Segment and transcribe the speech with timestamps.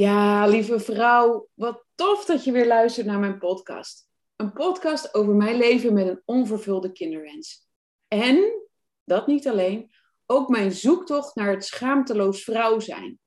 [0.00, 4.08] Ja, lieve vrouw, wat tof dat je weer luistert naar mijn podcast.
[4.36, 7.68] Een podcast over mijn leven met een onvervulde kinderwens.
[8.08, 8.66] En,
[9.04, 9.90] dat niet alleen,
[10.26, 13.18] ook mijn zoektocht naar het schaamteloos vrouw zijn.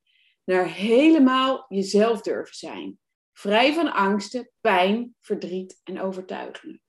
[0.44, 3.00] Naar helemaal jezelf durven zijn.
[3.34, 6.82] Vrij van angsten, pijn, verdriet en overtuigingen.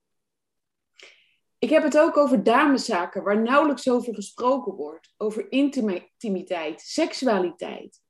[1.58, 5.14] Ik heb het ook over dameszaken waar nauwelijks over gesproken wordt.
[5.16, 8.02] Over intimiteit, seksualiteit.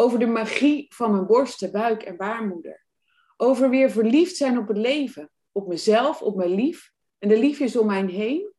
[0.00, 2.86] Over de magie van mijn borsten, buik en baarmoeder.
[3.36, 5.30] Over weer verliefd zijn op het leven.
[5.52, 8.52] Op mezelf, op mijn lief en de liefjes om mij heen.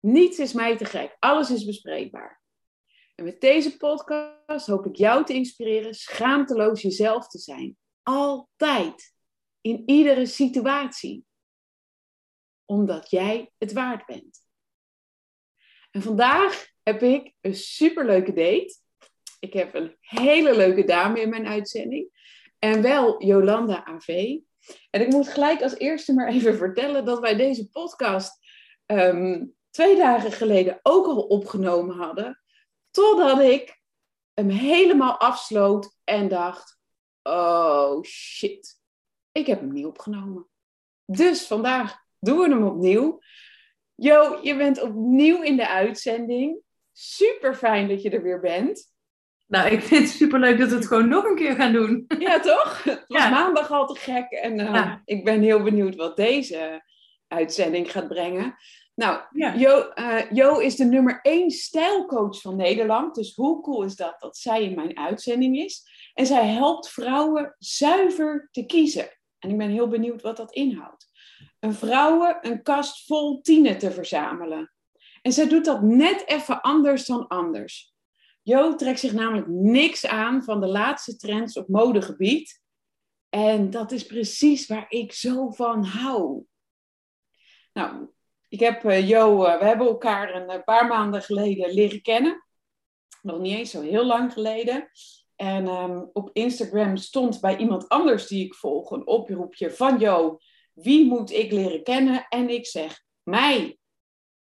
[0.00, 1.16] Niets is mij te gek.
[1.18, 2.42] Alles is bespreekbaar.
[3.14, 7.76] En met deze podcast hoop ik jou te inspireren schaamteloos jezelf te zijn.
[8.02, 9.14] Altijd.
[9.60, 11.24] In iedere situatie.
[12.64, 14.46] Omdat jij het waard bent.
[15.90, 18.78] En vandaag heb ik een superleuke date.
[19.40, 22.08] Ik heb een hele leuke dame in mijn uitzending.
[22.58, 24.38] En wel Jolanda AV.
[24.90, 28.38] En ik moet gelijk als eerste maar even vertellen dat wij deze podcast
[28.86, 32.42] ehm, twee dagen geleden ook al opgenomen hadden.
[32.90, 33.80] Totdat ik
[34.34, 36.80] hem helemaal afsloot en dacht:
[37.22, 38.80] oh shit,
[39.32, 40.48] ik heb hem niet opgenomen.
[41.04, 43.20] Dus vandaag doen we hem opnieuw.
[43.94, 46.60] Jo, je bent opnieuw in de uitzending.
[46.92, 48.92] Super fijn dat je er weer bent.
[49.50, 52.04] Nou, ik vind het superleuk dat we het gewoon nog een keer gaan doen.
[52.18, 52.84] Ja, toch?
[52.84, 54.30] Het was maandag al te gek.
[54.30, 56.84] En uh, ik ben heel benieuwd wat deze
[57.28, 58.54] uitzending gaat brengen.
[58.94, 59.20] Nou,
[59.58, 63.14] jo, uh, jo, is de nummer één stijlcoach van Nederland.
[63.14, 65.82] Dus hoe cool is dat dat zij in mijn uitzending is?
[66.14, 69.08] En zij helpt vrouwen zuiver te kiezen.
[69.38, 71.06] En ik ben heel benieuwd wat dat inhoudt.
[71.60, 74.72] Een vrouwen een kast vol tienen te verzamelen.
[75.22, 77.89] En zij doet dat net even anders dan anders.
[78.50, 82.62] Jo trekt zich namelijk niks aan van de laatste trends op modegebied.
[83.28, 86.44] En dat is precies waar ik zo van hou.
[87.72, 88.08] Nou,
[88.48, 92.46] ik heb uh, Jo, uh, we hebben elkaar een uh, paar maanden geleden leren kennen.
[93.22, 94.90] Nog niet eens zo heel lang geleden.
[95.36, 100.38] En um, op Instagram stond bij iemand anders die ik volg een oproepje van Jo,
[100.72, 102.26] wie moet ik leren kennen?
[102.28, 103.78] En ik zeg mij.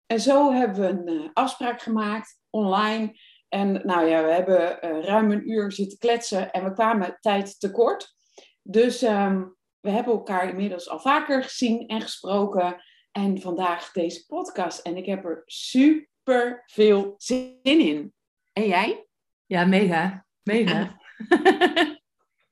[0.05, 3.19] En zo hebben we een afspraak gemaakt online.
[3.49, 7.59] En nou ja, we hebben uh, ruim een uur zitten kletsen en we kwamen tijd
[7.59, 8.13] tekort.
[8.61, 12.83] Dus um, we hebben elkaar inmiddels al vaker gezien en gesproken.
[13.11, 14.79] En vandaag deze podcast.
[14.79, 18.13] En ik heb er super veel zin in.
[18.53, 19.07] En jij?
[19.45, 20.25] Ja, mega.
[20.43, 20.97] Mega.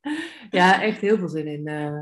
[0.49, 1.67] ja, echt heel veel zin in.
[1.67, 2.01] Uh,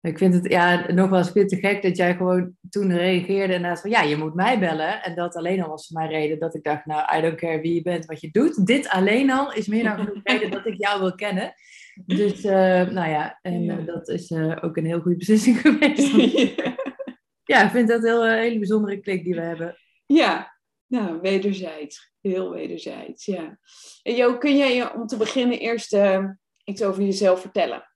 [0.00, 3.90] ik vind het ja, nogmaals veel te gek dat jij gewoon toen reageerde en van
[3.90, 5.02] ja, je moet mij bellen.
[5.02, 7.60] En dat alleen al was voor mij reden dat ik dacht, nou, I don't care
[7.60, 8.66] wie je bent, wat je doet.
[8.66, 11.54] Dit alleen al is meer dan genoeg reden dat ik jou wil kennen.
[12.06, 12.52] Dus uh,
[12.88, 13.78] nou ja, en ja.
[13.78, 16.12] Uh, dat is uh, ook een heel goede beslissing geweest.
[16.56, 16.76] ja.
[17.44, 19.76] ja, ik vind dat een heel, hele bijzondere klik die we hebben.
[20.06, 22.12] Ja, nou, wederzijds.
[22.20, 23.58] Heel wederzijds, ja.
[24.02, 25.96] En Jo, kun jij om te beginnen eerst
[26.64, 27.89] iets over jezelf vertellen?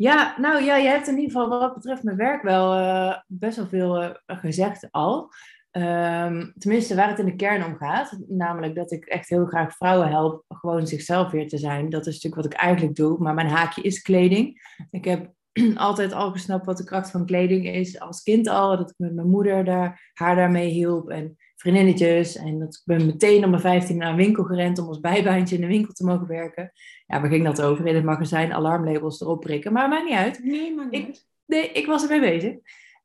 [0.00, 3.56] Ja, nou ja, je hebt in ieder geval wat betreft mijn werk wel uh, best
[3.56, 5.30] wel veel uh, gezegd al.
[5.72, 8.18] Um, tenminste, waar het in de kern om gaat.
[8.28, 11.90] Namelijk dat ik echt heel graag vrouwen help gewoon zichzelf weer te zijn.
[11.90, 13.18] Dat is natuurlijk wat ik eigenlijk doe.
[13.18, 14.60] Maar mijn haakje is kleding.
[14.90, 15.32] Ik heb
[15.74, 18.00] altijd al gesnapt wat de kracht van kleding is.
[18.00, 21.10] Als kind al, dat ik met mijn moeder daar, haar daarmee hielp.
[21.10, 22.36] En vriendinnetjes.
[22.36, 25.54] En dat ik ben meteen om mijn 15 naar een winkel gerend om als bijbaantje
[25.54, 26.72] in de winkel te mogen werken.
[27.06, 27.86] Ja, waar ging dat over?
[27.86, 29.72] In het magazijn alarmlabels erop prikken.
[29.72, 30.44] Maar maakt niet uit.
[30.44, 31.08] Nee, maar niet.
[31.08, 32.54] Ik, nee, ik was ermee bezig.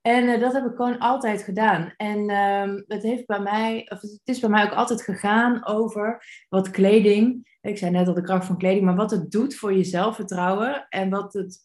[0.02, 1.94] En uh, dat heb ik gewoon altijd gedaan.
[1.98, 6.26] En um, het, heeft bij mij, of het is bij mij ook altijd gegaan over
[6.50, 7.58] wat kleding.
[7.62, 10.86] Ik zei net al de kracht van kleding, maar wat het doet voor je zelfvertrouwen.
[10.90, 11.64] En wat het,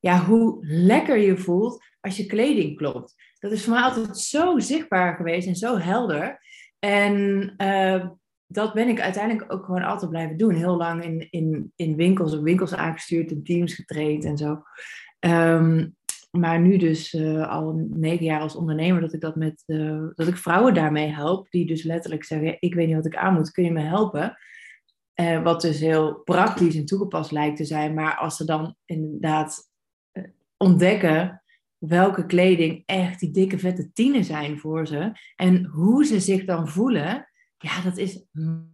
[0.00, 3.14] ja, hoe lekker je voelt als je kleding klopt.
[3.38, 6.40] Dat is voor mij altijd zo zichtbaar geweest en zo helder.
[6.78, 8.08] En uh,
[8.46, 10.54] dat ben ik uiteindelijk ook gewoon altijd blijven doen.
[10.54, 14.62] Heel lang in, in, in winkels, op winkels aangestuurd, in teams getraind en zo.
[15.20, 15.96] Um,
[16.30, 20.26] maar nu dus uh, al negen jaar als ondernemer dat ik dat met uh, dat
[20.26, 23.50] ik vrouwen daarmee help, die dus letterlijk zeggen: ik weet niet wat ik aan moet,
[23.50, 24.36] kun je me helpen?
[25.42, 29.70] Wat dus heel praktisch en toegepast lijkt te zijn, maar als ze dan inderdaad
[30.56, 31.42] ontdekken
[31.78, 36.68] welke kleding echt die dikke vette tienen zijn voor ze en hoe ze zich dan
[36.68, 37.28] voelen,
[37.58, 38.24] ja, dat is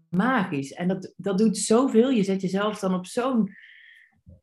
[0.09, 0.73] magisch.
[0.73, 2.11] En dat, dat doet zoveel.
[2.11, 3.51] Je zet jezelf dan op zo'n,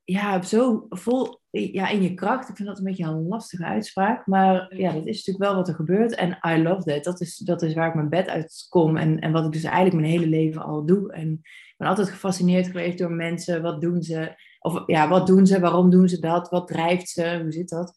[0.04, 2.50] ja, zo vol ja, in je kracht.
[2.50, 4.28] Ik vind dat een beetje een lastige uitspraak.
[4.28, 6.16] Maar ja, dat is natuurlijk wel wat er gebeurt.
[6.16, 7.04] En I love that.
[7.04, 8.98] Dat is, dat is waar ik mijn bed uit kom.
[8.98, 11.12] En, en wat ik dus eigenlijk mijn hele leven al doe.
[11.14, 11.42] En
[11.78, 13.62] ben altijd gefascineerd geweest door mensen.
[13.62, 14.36] Wat doen ze?
[14.60, 15.60] Of ja, wat doen ze?
[15.60, 16.50] Waarom doen ze dat?
[16.50, 17.40] Wat drijft ze?
[17.42, 17.94] Hoe zit dat?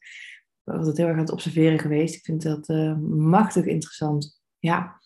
[0.65, 2.15] Ik ben altijd heel erg aan het observeren geweest.
[2.15, 4.41] Ik vind dat uh, machtig interessant.
[4.59, 5.01] Ja.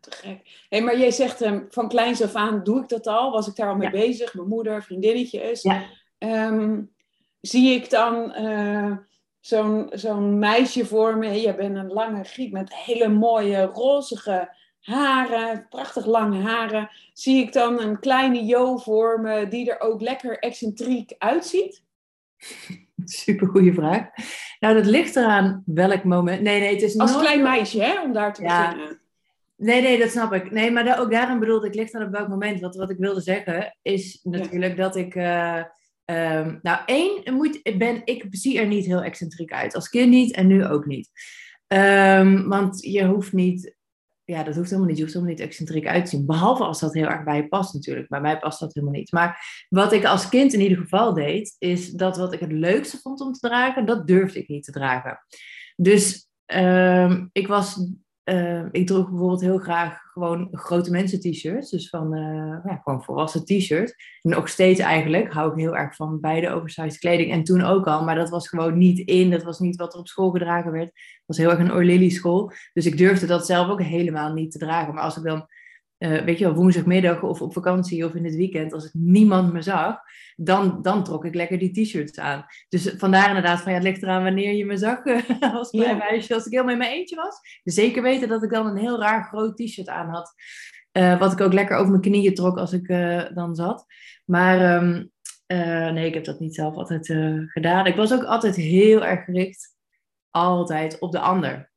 [0.00, 0.66] Te gek.
[0.68, 3.30] Hey, maar jij zegt um, van kleins af aan doe ik dat al.
[3.30, 4.34] Was ik daar al mee bezig?
[4.34, 5.62] Mijn moeder, vriendinnetjes.
[5.62, 5.84] Ja.
[6.18, 6.94] Um,
[7.40, 8.96] zie ik dan uh,
[9.40, 11.40] zo'n zo'n meisje voor me.
[11.40, 16.90] Je bent een lange griet met hele mooie rozige haren, prachtig lange haren.
[17.12, 21.82] Zie ik dan een kleine Jo voor me die er ook lekker excentriek uitziet?
[23.24, 24.06] Super goede vraag.
[24.60, 26.42] Nou, dat ligt eraan welk moment.
[26.42, 28.70] Nee, nee, het is Als klein meisje, hè, om daar te ja.
[28.70, 29.00] beginnen.
[29.56, 30.50] Nee, nee, dat snap ik.
[30.50, 32.60] Nee, maar daar, ook daarin bedoelde ik, ligt aan op welk moment.
[32.60, 35.14] Wat, wat ik wilde zeggen, is natuurlijk dat ik...
[35.14, 35.62] Uh,
[36.04, 39.74] um, nou, één, moet, ben, ik zie er niet heel excentriek uit.
[39.74, 41.10] Als kind niet en nu ook niet.
[41.68, 43.76] Um, want je hoeft niet
[44.30, 44.96] ja, dat hoeft helemaal niet.
[44.96, 46.26] Je hoeft helemaal niet excentriek uit te zien.
[46.26, 48.08] Behalve als dat heel erg bij je past natuurlijk.
[48.08, 49.12] Bij mij past dat helemaal niet.
[49.12, 52.98] Maar wat ik als kind in ieder geval deed, is dat wat ik het leukste
[52.98, 55.18] vond om te dragen, dat durfde ik niet te dragen.
[55.76, 57.90] Dus uh, ik was
[58.28, 61.70] uh, ik droeg bijvoorbeeld heel graag gewoon grote mensen t-shirts.
[61.70, 63.94] Dus van uh, ja, gewoon volwassen t-shirts.
[64.22, 67.32] Nog steeds eigenlijk hou ik heel erg van beide oversized kleding.
[67.32, 69.30] En toen ook al, maar dat was gewoon niet in.
[69.30, 70.86] Dat was niet wat er op school gedragen werd.
[70.86, 72.52] Het was heel erg een Orlily school.
[72.72, 74.94] Dus ik durfde dat zelf ook helemaal niet te dragen.
[74.94, 75.46] Maar als ik dan
[75.98, 79.52] uh, weet je wel, woensdagmiddag of op vakantie of in het weekend, als ik niemand
[79.52, 80.00] me zag,
[80.36, 82.46] dan, dan trok ik lekker die t-shirts aan.
[82.68, 85.02] Dus vandaar inderdaad van, ja, het ligt eraan wanneer je me zag
[85.54, 86.34] als klein meisje.
[86.34, 87.40] Als ik helemaal in mijn eentje was.
[87.62, 90.34] Dus zeker weten dat ik dan een heel raar groot t-shirt aan had.
[90.92, 93.84] Uh, wat ik ook lekker over mijn knieën trok als ik uh, dan zat.
[94.24, 95.10] Maar um,
[95.94, 97.06] nee, ik heb dat niet zelf altijd
[97.46, 97.86] gedaan.
[97.86, 99.76] Ik was ook altijd heel erg gericht,
[100.30, 101.70] altijd op de ander.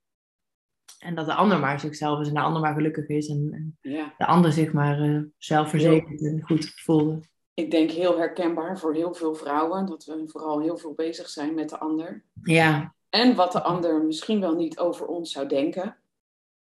[1.01, 3.27] En dat de ander maar zichzelf is en de ander maar gelukkig is.
[3.27, 4.13] En, ja.
[4.17, 7.19] de ander zich maar uh, zelfverzekerd en goed voelde.
[7.53, 9.85] Ik denk heel herkenbaar voor heel veel vrouwen.
[9.85, 12.23] Dat we vooral heel veel bezig zijn met de ander.
[12.43, 12.95] Ja.
[13.09, 15.97] En wat de ander misschien wel niet over ons zou denken.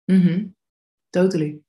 [0.04, 0.56] Mm
[1.10, 1.60] Totally.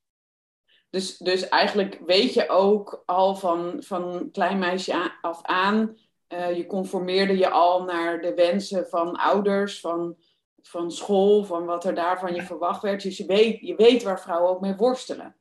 [0.90, 5.96] Dus, dus eigenlijk weet je ook al van, van klein meisje af aan.
[6.28, 9.80] Uh, je conformeerde je al naar de wensen van ouders.
[9.80, 10.16] Van
[10.62, 13.02] van school, van wat er daar van je verwacht werd.
[13.02, 15.36] Dus je weet, je weet waar vrouwen ook mee worstelen.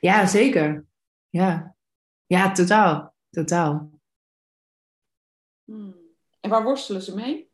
[0.00, 0.86] Ja, zeker.
[1.28, 1.76] Ja,
[2.26, 3.14] ja totaal.
[3.30, 3.90] Totaal.
[5.64, 5.96] Hmm.
[6.40, 7.50] En waar worstelen ze mee?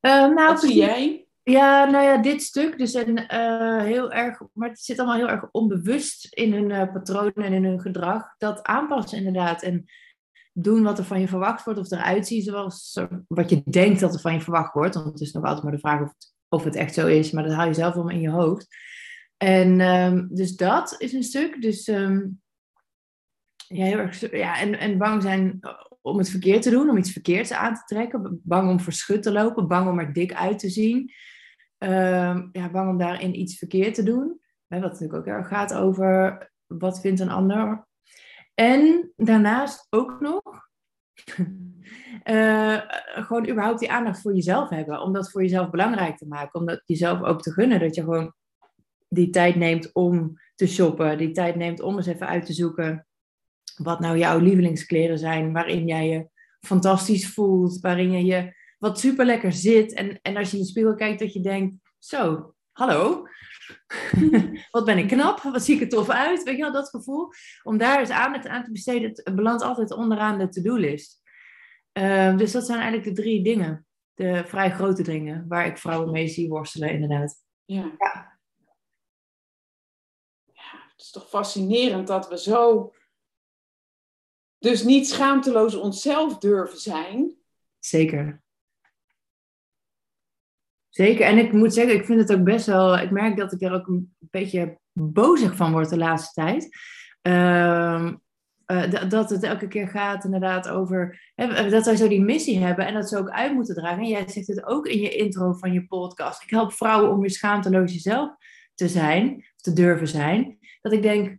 [0.00, 1.26] Uh, nou, wat zie jij?
[1.42, 2.78] Ja, nou ja, dit stuk.
[2.78, 6.92] Dus een, uh, heel erg, maar het zit allemaal heel erg onbewust in hun uh,
[6.92, 8.34] patronen en in hun gedrag.
[8.38, 9.62] Dat aanpassen inderdaad.
[9.62, 9.84] En
[10.52, 14.14] doen wat er van je verwacht wordt of eruit zien zoals wat je denkt dat
[14.14, 14.94] er van je verwacht wordt.
[14.94, 17.30] Want het is nog altijd maar de vraag of het, of het echt zo is,
[17.30, 18.66] maar dat haal je zelf allemaal in je hoofd.
[19.36, 21.62] En um, dus dat is een stuk.
[21.62, 22.40] Dus um,
[23.68, 25.60] ja, heel erg, ja, en, en bang zijn
[26.00, 28.40] om het verkeerd te doen, om iets verkeerds aan te trekken.
[28.42, 31.12] Bang om verschut te lopen, bang om er dik uit te zien.
[31.78, 34.40] Um, ja, bang om daarin iets verkeerd te doen.
[34.66, 37.86] Wat natuurlijk ook erg gaat over wat vindt een ander
[38.54, 40.42] en daarnaast ook nog
[42.24, 42.80] uh,
[43.26, 45.00] gewoon überhaupt die aandacht voor jezelf hebben.
[45.00, 46.60] Om dat voor jezelf belangrijk te maken.
[46.60, 47.80] Om dat jezelf ook te gunnen.
[47.80, 48.34] Dat je gewoon
[49.08, 51.18] die tijd neemt om te shoppen.
[51.18, 53.06] Die tijd neemt om eens even uit te zoeken
[53.76, 55.52] wat nou jouw lievelingskleren zijn.
[55.52, 56.28] Waarin jij je
[56.60, 57.80] fantastisch voelt.
[57.80, 59.92] Waarin je je wat super lekker zit.
[59.92, 63.26] En, en als je in de spiegel kijkt dat je denkt, zo, hallo.
[64.70, 67.28] Wat ben ik knap, wat zie ik er tof uit, weet je wel, dat gevoel.
[67.62, 71.20] Om daar eens aandacht aan te besteden, het belandt altijd onderaan de to-do-list.
[71.98, 76.10] Uh, dus dat zijn eigenlijk de drie dingen, de vrij grote dingen, waar ik vrouwen
[76.10, 77.44] mee zie worstelen, inderdaad.
[77.64, 77.92] Ja.
[77.98, 78.38] ja.
[80.52, 82.92] ja het is toch fascinerend dat we zo,
[84.58, 87.36] dus niet schaamteloos onszelf durven zijn.
[87.78, 88.41] Zeker.
[90.92, 92.98] Zeker, en ik moet zeggen, ik vind het ook best wel.
[92.98, 96.68] Ik merk dat ik er ook een beetje bozig van word de laatste tijd.
[97.22, 98.12] Uh,
[98.66, 102.86] uh, dat het elke keer gaat inderdaad over hè, dat wij zo die missie hebben
[102.86, 104.02] en dat ze ook uit moeten dragen.
[104.02, 106.42] En jij zegt het ook in je intro van je podcast.
[106.42, 108.34] Ik help vrouwen om weer schaamteloos jezelf
[108.74, 110.58] te zijn, te durven zijn.
[110.80, 111.38] Dat ik denk,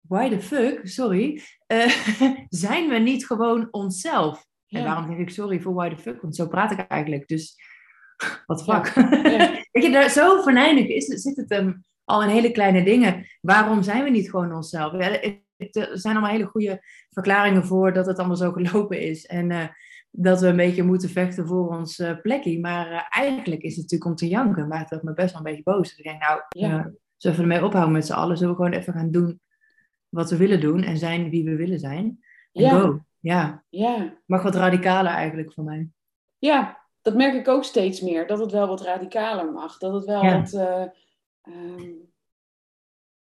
[0.00, 1.86] why the fuck, sorry, uh,
[2.48, 4.46] zijn we niet gewoon onszelf?
[4.66, 4.78] Ja.
[4.78, 6.22] En waarom zeg ik sorry voor why the fuck?
[6.22, 7.28] Want zo praat ik eigenlijk.
[7.28, 7.56] Dus
[8.46, 8.92] wat fuck.
[8.94, 9.50] Ja.
[9.72, 13.26] Weet je, daar, zo venijnig is, zit het um, al in hele kleine dingen.
[13.40, 14.92] Waarom zijn we niet gewoon onszelf?
[14.92, 15.20] Ja,
[15.56, 19.26] er zijn allemaal hele goede verklaringen voor dat het allemaal zo gelopen is.
[19.26, 19.64] En uh,
[20.10, 22.60] dat we een beetje moeten vechten voor ons uh, plekje.
[22.60, 24.68] Maar uh, eigenlijk is het natuurlijk om te janken.
[24.68, 25.88] Maakt dat me best wel een beetje boos.
[25.88, 26.90] Dus ik denk, nou, ja.
[27.16, 28.36] zullen we ermee ophouden met z'n allen?
[28.36, 29.40] Zullen we gewoon even gaan doen
[30.08, 32.04] wat we willen doen en zijn wie we willen zijn.
[32.52, 32.80] En Ja.
[32.80, 33.04] go.
[33.20, 34.18] Ja, Ja.
[34.26, 35.88] mag wat radicaler eigenlijk voor mij.
[36.38, 38.26] ja, dat merk ik ook steeds meer.
[38.26, 39.78] Dat het wel wat radicaler mag.
[39.78, 40.40] Dat het wel Ja.
[40.40, 40.52] wat...
[40.52, 40.84] eh,
[41.42, 41.92] ehm,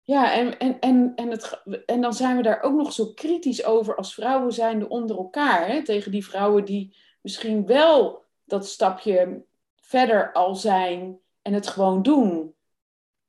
[0.01, 3.65] ja, en, en, en, en, het, en dan zijn we daar ook nog zo kritisch
[3.65, 5.67] over als vrouwen zijnde onder elkaar.
[5.67, 5.83] Hè?
[5.83, 12.55] Tegen die vrouwen die misschien wel dat stapje verder al zijn en het gewoon doen.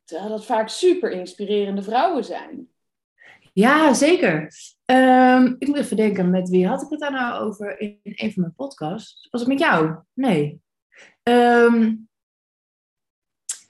[0.05, 2.71] Terwijl dat vaak super inspirerende vrouwen zijn.
[3.57, 4.53] Ja, zeker.
[4.85, 8.33] Ehm, ik moet even denken, met wie had ik het daar nou over in een
[8.33, 9.29] van mijn podcasts?
[9.31, 9.97] Was het met jou?
[10.13, 10.61] Nee.
[11.23, 11.95] Ehm,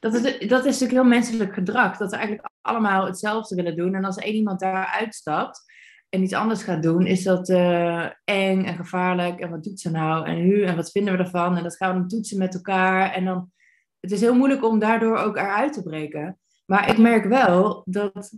[0.01, 1.97] dat, is, dat is natuurlijk heel menselijk gedrag.
[1.97, 3.95] Dat we eigenlijk allemaal hetzelfde willen doen.
[3.95, 5.63] En als één iemand daar uitstapt
[6.09, 9.41] en iets anders gaat doen, is dat eh, eng en gevaarlijk.
[9.41, 10.27] En wat doet ze nou?
[10.27, 10.63] En nu?
[10.63, 11.57] En wat vinden we ervan?
[11.57, 13.13] En dat gaan we toetsen met elkaar.
[13.13, 13.53] En dan,
[14.01, 16.39] het is heel moeilijk om daardoor ook eruit te breken.
[16.65, 18.33] Maar ik merk wel dat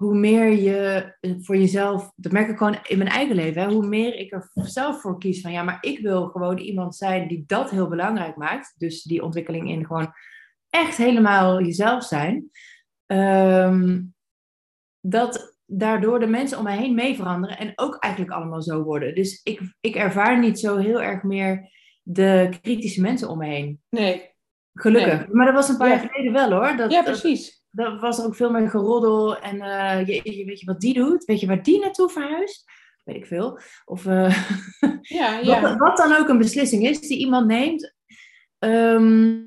[0.00, 3.68] hoe meer je eh, voor jezelf, dat merk ik gewoon in mijn eigen leven, hè,
[3.68, 7.28] hoe meer ik er zelf voor kies van ja, maar ik wil gewoon iemand zijn
[7.28, 8.74] die dat heel belangrijk maakt.
[8.78, 10.12] Dus die ontwikkeling in gewoon
[10.70, 12.50] echt helemaal jezelf zijn.
[13.06, 14.02] Ehm,
[15.00, 19.14] dat daardoor de mensen om mij heen mee veranderen en ook eigenlijk allemaal zo worden.
[19.14, 21.70] Dus ik, ik ervaar niet zo heel erg meer
[22.02, 23.80] de kritische mensen om me heen.
[23.88, 24.28] Nee,
[24.74, 25.28] Gelukkig.
[25.28, 25.94] Maar dat was een paar Ja.
[25.94, 26.76] jaar geleden wel hoor.
[26.76, 27.59] Dat, ja, precies.
[27.70, 29.36] Dan was er ook veel meer geroddel.
[29.38, 31.24] En eh, je, je- weet je wat die doet?
[31.24, 32.64] Weet je waar die naartoe verhuist?
[33.04, 33.58] Weet ik veel.
[33.84, 34.48] Of eh,
[35.02, 35.60] Ja, ja.
[35.60, 37.94] wat, wat dan ook een beslissing is die iemand neemt.
[38.58, 39.38] ehm,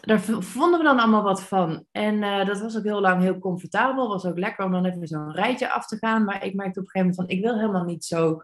[0.00, 1.86] daar vonden we dan allemaal wat van.
[1.92, 4.08] En eh, dat was ook heel lang heel comfortabel.
[4.08, 6.24] Was ook lekker om dan even zo'n rijtje af te gaan.
[6.24, 7.28] Maar ik merkte op een gegeven moment van...
[7.28, 8.42] Ik wil helemaal niet zo,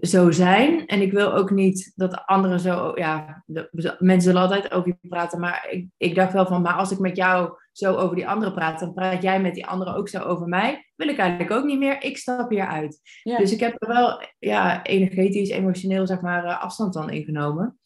[0.00, 0.86] zo zijn.
[0.86, 2.92] En ik wil ook niet dat anderen zo...
[2.94, 5.40] Ja, de- mensen zullen altijd over je praten.
[5.40, 6.62] Maar ik, ik dacht wel van...
[6.62, 8.80] Maar als ik met jou zo over die anderen praat...
[8.80, 10.90] Dan praat jij met die anderen ook zo over mij.
[10.96, 12.02] Wil ik eigenlijk ook niet meer.
[12.02, 13.00] Ik stap hier uit.
[13.22, 13.38] ja.
[13.38, 17.78] Dus ik heb er wel ja, energetisch, emotioneel zeg maar, eh, afstand van ingenomen.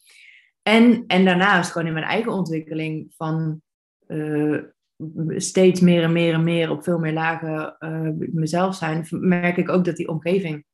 [0.61, 3.61] En, en daarnaast gewoon in mijn eigen ontwikkeling van
[4.07, 4.57] eh,
[5.27, 9.69] steeds meer en meer en meer op veel meer lagen eh, mezelf zijn, merk ik
[9.69, 10.65] ook dat die omgeving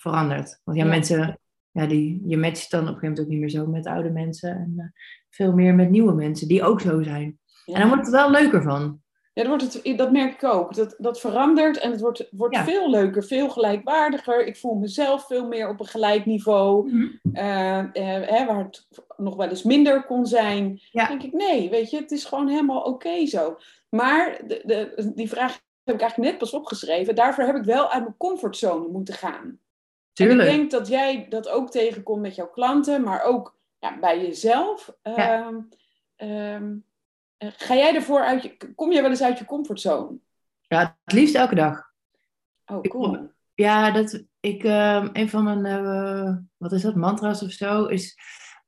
[0.00, 0.60] verandert.
[0.64, 0.90] Want ja, Ja.
[0.90, 1.38] mensen,
[1.70, 4.10] ja, die, je matcht dan op een gegeven moment ook niet meer zo met oude
[4.10, 4.84] mensen en eh,
[5.30, 7.38] veel meer met nieuwe mensen die ook zo zijn.
[7.64, 7.74] Ja.
[7.74, 9.00] En dan wordt het wel leuker van.
[9.32, 10.74] Ja, dat, wordt het, dat merk ik ook.
[10.74, 12.64] Dat, dat verandert en het wordt, wordt Ja.
[12.64, 14.46] veel leuker, veel gelijkwaardiger.
[14.46, 16.90] Ik voel mezelf veel meer op een gelijk niveau.
[17.32, 17.88] Eh, eh,
[18.28, 20.80] hè, waar het nog wel eens minder kon zijn.
[20.90, 21.06] Ja.
[21.08, 23.56] denk ik, nee, weet je, het is gewoon helemaal oké zo.
[23.88, 27.14] Maar de, de, die vraag heb ik eigenlijk net pas opgeschreven.
[27.14, 29.58] Daarvoor heb ik wel uit mijn comfortzone moeten gaan.
[30.26, 30.48] Tuurlijk.
[30.48, 34.20] En ik denk dat jij dat ook tegenkomt met jouw klanten, maar ook ja, bij
[34.20, 34.92] jezelf.
[35.02, 35.16] Ja.
[35.16, 35.56] Ehm,
[36.16, 36.76] ehm,
[37.36, 40.18] eh, ga jij ervoor uit je, kom jij wel eens uit je comfortzone?
[40.68, 41.82] Ja, het liefst elke dag.
[42.66, 43.30] Oh, Ik- cool.
[43.54, 48.16] Ja, dat ik, ehm, een van mijn, eh, wat is dat, mantra's of zo, is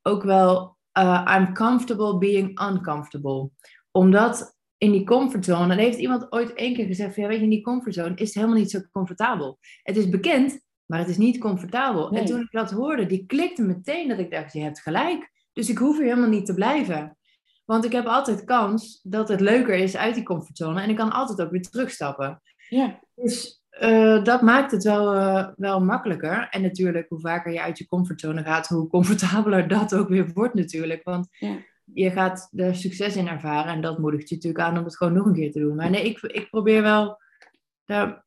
[0.02, 3.50] ook wel, eh, I'm comfortable being uncomfortable.
[3.90, 7.44] Omdat in die comfortzone, en heeft iemand ooit één keer gezegd, van, ja, weet je,
[7.44, 9.58] in die comfortzone is het helemaal niet zo comfortabel.
[9.82, 10.60] Het is bekend,
[10.92, 12.10] maar het is niet comfortabel.
[12.10, 12.20] Nee.
[12.20, 15.30] En toen ik dat hoorde, die klikte meteen dat ik dacht, je hebt gelijk.
[15.52, 17.16] Dus ik hoef hier helemaal niet te blijven.
[17.64, 20.82] Want ik heb altijd kans dat het leuker is uit die comfortzone.
[20.82, 22.42] En ik kan altijd ook weer terugstappen.
[22.68, 26.46] Ja, Dus eh, dat maakt het wel, eh, wel makkelijker.
[26.50, 30.54] En natuurlijk, hoe vaker je uit je comfortzone gaat, hoe comfortabeler dat ook weer wordt
[30.54, 31.04] natuurlijk.
[31.04, 31.56] Want Ja.
[31.84, 35.12] je gaat er succes in ervaren en dat moedigt je natuurlijk aan om het gewoon
[35.12, 35.76] nog een keer te doen.
[35.76, 37.20] Maar nee, ik, ik probeer wel
[37.84, 38.24] daar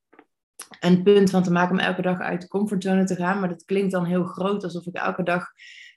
[0.79, 3.39] een punt van te maken om elke dag uit de comfortzone te gaan.
[3.39, 5.47] Maar dat klinkt dan heel groot, alsof ik elke dag,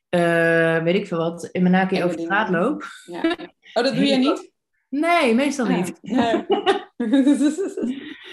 [0.08, 2.84] eh, weet ik veel wat, in mijn naki over de straat loop.
[3.04, 3.36] ja.
[3.74, 4.52] Oh, dat doe jij niet?
[4.88, 5.76] Nee, meestal Ja.
[5.76, 5.98] niet.
[6.02, 6.46] Nee.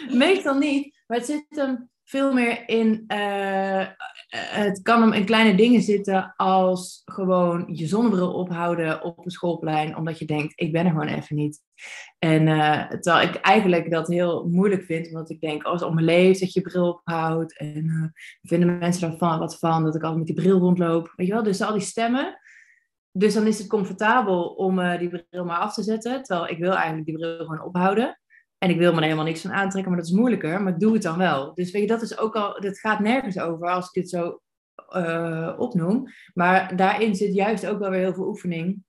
[0.09, 3.03] Meestal niet, maar het zit hem veel meer in.
[3.07, 3.89] eh, eh,
[4.51, 9.97] het kan hem in kleine dingen zitten als gewoon je zonnebril ophouden op een schoolplein,
[9.97, 11.61] omdat je denkt: ik ben er gewoon even niet.
[12.19, 15.95] En eh, terwijl ik eigenlijk dat heel moeilijk vind, omdat ik denk: als het om
[15.95, 17.57] me leeft, dat je bril ophoudt.
[17.57, 21.13] En eh, vinden mensen daarvan wat van dat ik altijd met die bril rondloop.
[21.15, 22.39] Weet je wel, dus al die stemmen.
[23.11, 26.23] Dus dan is het comfortabel om die bril maar af te zetten.
[26.23, 28.19] Terwijl ik wil eigenlijk die bril gewoon ophouden.
[28.57, 30.61] En ik wil me er helemaal niks van aantrekken, maar dat is moeilijker.
[30.61, 31.53] Maar doe het dan wel.
[31.53, 34.41] Dus weet je, dat is ook al, dat gaat nergens over als ik dit zo
[34.89, 36.07] eh, opnoem.
[36.33, 38.83] Maar daarin zit juist ook wel weer heel veel oefening.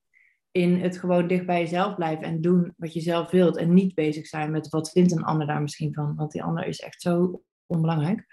[0.50, 3.56] In het gewoon dicht bij jezelf blijven en doen wat je zelf wilt.
[3.56, 6.14] En niet bezig zijn met wat vindt een ander daar misschien van.
[6.16, 8.26] Want die ander is echt zo onbelangrijk.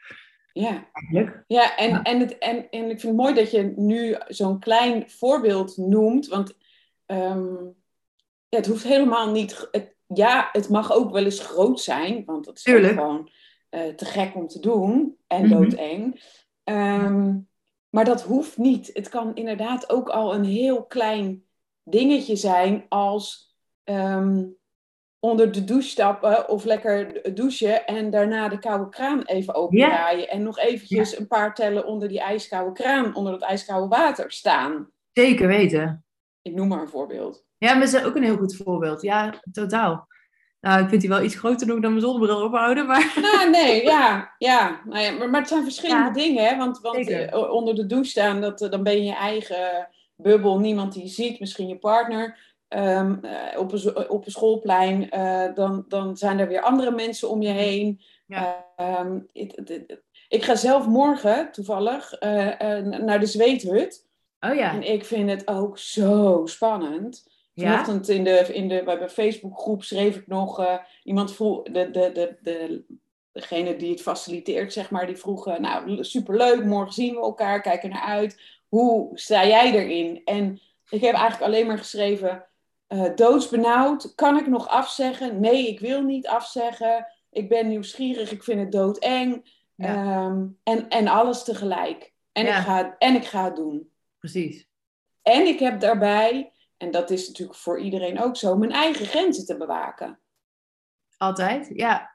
[0.54, 1.44] Ja, Eigenlijk.
[1.48, 2.02] ja, en, Ja.
[2.02, 6.28] En, het, en, en ik vind het mooi dat je nu zo'n klein voorbeeld noemt.
[6.28, 6.58] Want
[7.06, 7.56] ehm,
[8.50, 9.68] ja, het hoeft helemaal niet.
[9.72, 12.24] Het, ja, het mag ook wel eens groot zijn.
[12.26, 13.30] Want dat is gewoon.
[13.70, 15.50] eh, te gek om te doen en Mhm.
[15.52, 16.22] doodeng.
[16.64, 17.38] Ehm,
[17.90, 18.90] maar dat hoeft niet.
[18.94, 21.44] Het kan inderdaad ook al een heel klein
[21.84, 23.52] dingetje zijn als
[23.84, 24.46] ehm,
[25.20, 30.30] onder de douche stappen of lekker douchen en daarna de koude kraan even opendraaien.
[30.30, 34.90] En nog eventjes een paar tellen onder die ijskoude kraan, onder dat ijskoude water staan.
[35.12, 36.06] Zeker weten.
[36.42, 37.46] Ik noem maar een voorbeeld.
[37.64, 39.02] Ja, maar dat is ook een heel goed voorbeeld.
[39.02, 40.08] Ja, totaal.
[40.62, 43.14] Nou, ik vind die wel iets groter nog dan mijn zonnebril ophouden, maar...
[43.22, 44.82] Nou, nee, ja, ja.
[44.86, 46.58] Nou ja maar, maar het zijn verschillende Ja, dingen, hè?
[46.58, 50.60] Want, want eh, onder de douche staan, dat, eh, dan ben je je eigen bubbel,
[50.60, 52.38] niemand die je ziet, misschien je partner.
[52.68, 55.10] Ehm, eh, op, een, op een schoolplein,
[55.56, 58.02] dan, dan zijn er weer andere mensen om je heen.
[58.28, 58.66] Ja.
[58.76, 59.20] Ehm,
[60.28, 64.08] ik ga zelf morgen, toevallig, naar de zweethut.
[64.40, 64.74] Oh ja.
[64.74, 67.32] En ik vind het ook zo spannend.
[67.56, 71.92] Vanochtend in de, in de, bij mijn Facebookgroep schreef ik nog, eh, iemand vroeg, de,
[71.92, 72.84] de, de, de,
[73.32, 77.62] degene die het faciliteert, zeg maar, die vroeg, eh, nou, superleuk, morgen zien we elkaar,
[77.62, 78.42] kijk er naar uit.
[78.68, 80.22] Hoe sta jij erin?
[80.26, 82.46] En ik heb eigenlijk alleen maar geschreven,
[82.88, 85.40] eh, doodsbenauwd, kan ik nog afzeggen?
[85.40, 87.08] Nee, ik wil niet afzeggen.
[87.32, 89.52] Ik ben nieuwsgierig, ik vind het doodeng.
[89.76, 89.88] Ja.
[89.96, 92.14] Ehm, en, en alles tegelijk.
[92.32, 92.58] En, Ja.
[92.58, 93.90] ik ga, en ik ga het doen.
[94.20, 94.68] Precies.
[95.22, 96.52] En ik heb daarbij,
[96.84, 100.20] en dat is natuurlijk voor iedereen ook zo, mijn eigen grenzen te bewaken.
[101.18, 102.12] Altijd, ja.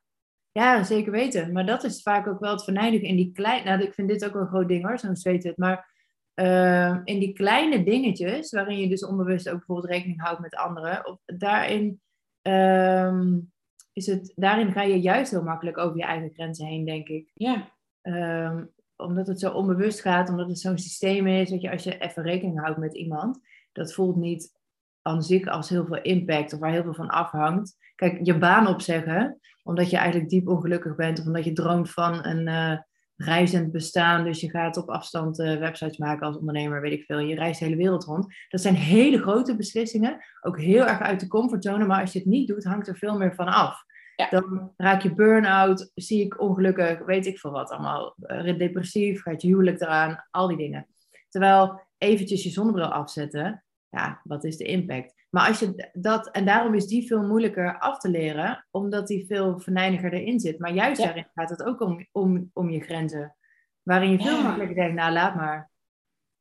[0.53, 1.53] Ja, zeker weten.
[1.53, 3.65] Maar dat is vaak ook wel het venijnige in die kleine...
[3.65, 5.57] Nou, ik vind dit ook een groot ding hoor, zo'n zweethut.
[5.57, 5.95] Maar
[6.35, 11.07] ehm, in die kleine dingetjes, waarin je dus onbewust ook bijvoorbeeld rekening houdt met anderen,
[11.07, 12.01] of, daarin,
[12.43, 13.39] ehm,
[13.93, 17.31] is het, daarin ga je juist heel makkelijk over je eigen grenzen heen, denk ik.
[17.35, 17.73] Ja,
[18.09, 18.65] Ehm,
[18.97, 22.23] omdat het zo onbewust gaat, omdat het zo'n systeem is, dat je als je even
[22.23, 23.41] rekening houdt met iemand,
[23.73, 24.58] dat voelt niet
[25.09, 27.77] aan zich als heel veel impact of waar heel veel van afhangt.
[27.95, 32.25] Kijk, je baan opzeggen, omdat je eigenlijk diep ongelukkig bent of omdat je droomt van
[32.27, 32.79] een eh,
[33.19, 37.19] reizend bestaan, dus je gaat op afstand eh, websites maken als ondernemer, weet ik veel,
[37.19, 38.35] je reist de hele wereld rond.
[38.49, 42.29] Dat zijn hele grote beslissingen, ook heel erg uit de comfortzone, maar als je het
[42.29, 43.87] niet doet, hangt er veel meer van af.
[44.17, 44.29] Ja.
[44.31, 48.15] Dan raak je burn-out, zie ik ongelukkig, weet ik veel wat allemaal.
[48.21, 50.87] Eh, Depressief, gaat je huwelijk eraan, al die dingen.
[51.29, 55.27] Terwijl eventjes je zonnebril afzetten, ja, wat is de impact?
[55.31, 59.27] Maar als je dat, en daarom is die veel moeilijker af te leren, omdat die
[59.27, 60.59] veel venijniger erin zit.
[60.59, 61.07] Maar juist Ja.
[61.07, 63.37] daarin gaat het ook om, om, om je grenzen.
[63.83, 64.43] Waarin je veel Ja.
[64.43, 65.71] makkelijker denkt, nou laat maar.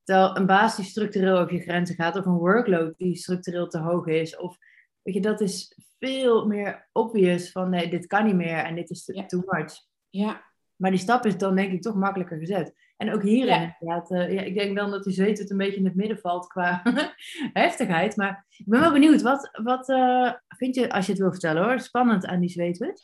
[0.03, 3.79] Terwijl een baas die structureel over je grenzen gaat, of een workload die structureel te
[3.79, 4.57] hoog is, of
[5.01, 8.89] weet je, dat is veel meer obvious van nee, dit kan niet meer en dit
[8.89, 9.25] is Ja.
[9.25, 9.73] too much.
[10.09, 10.41] ja,
[10.75, 12.73] Maar die stap is dan denk ik toch makkelijker gezet.
[12.97, 13.75] En ook hierin, Ja.
[13.79, 16.17] inderdaad, eh, ja, ik denk dan dat die zweet het een beetje in het midden
[16.19, 16.81] valt qua
[17.53, 18.15] heftigheid.
[18.15, 21.63] Maar ik ben wel benieuwd, wat, wat eh, vind je, als je het wil vertellen
[21.63, 23.01] hoor, spannend aan die zweethut?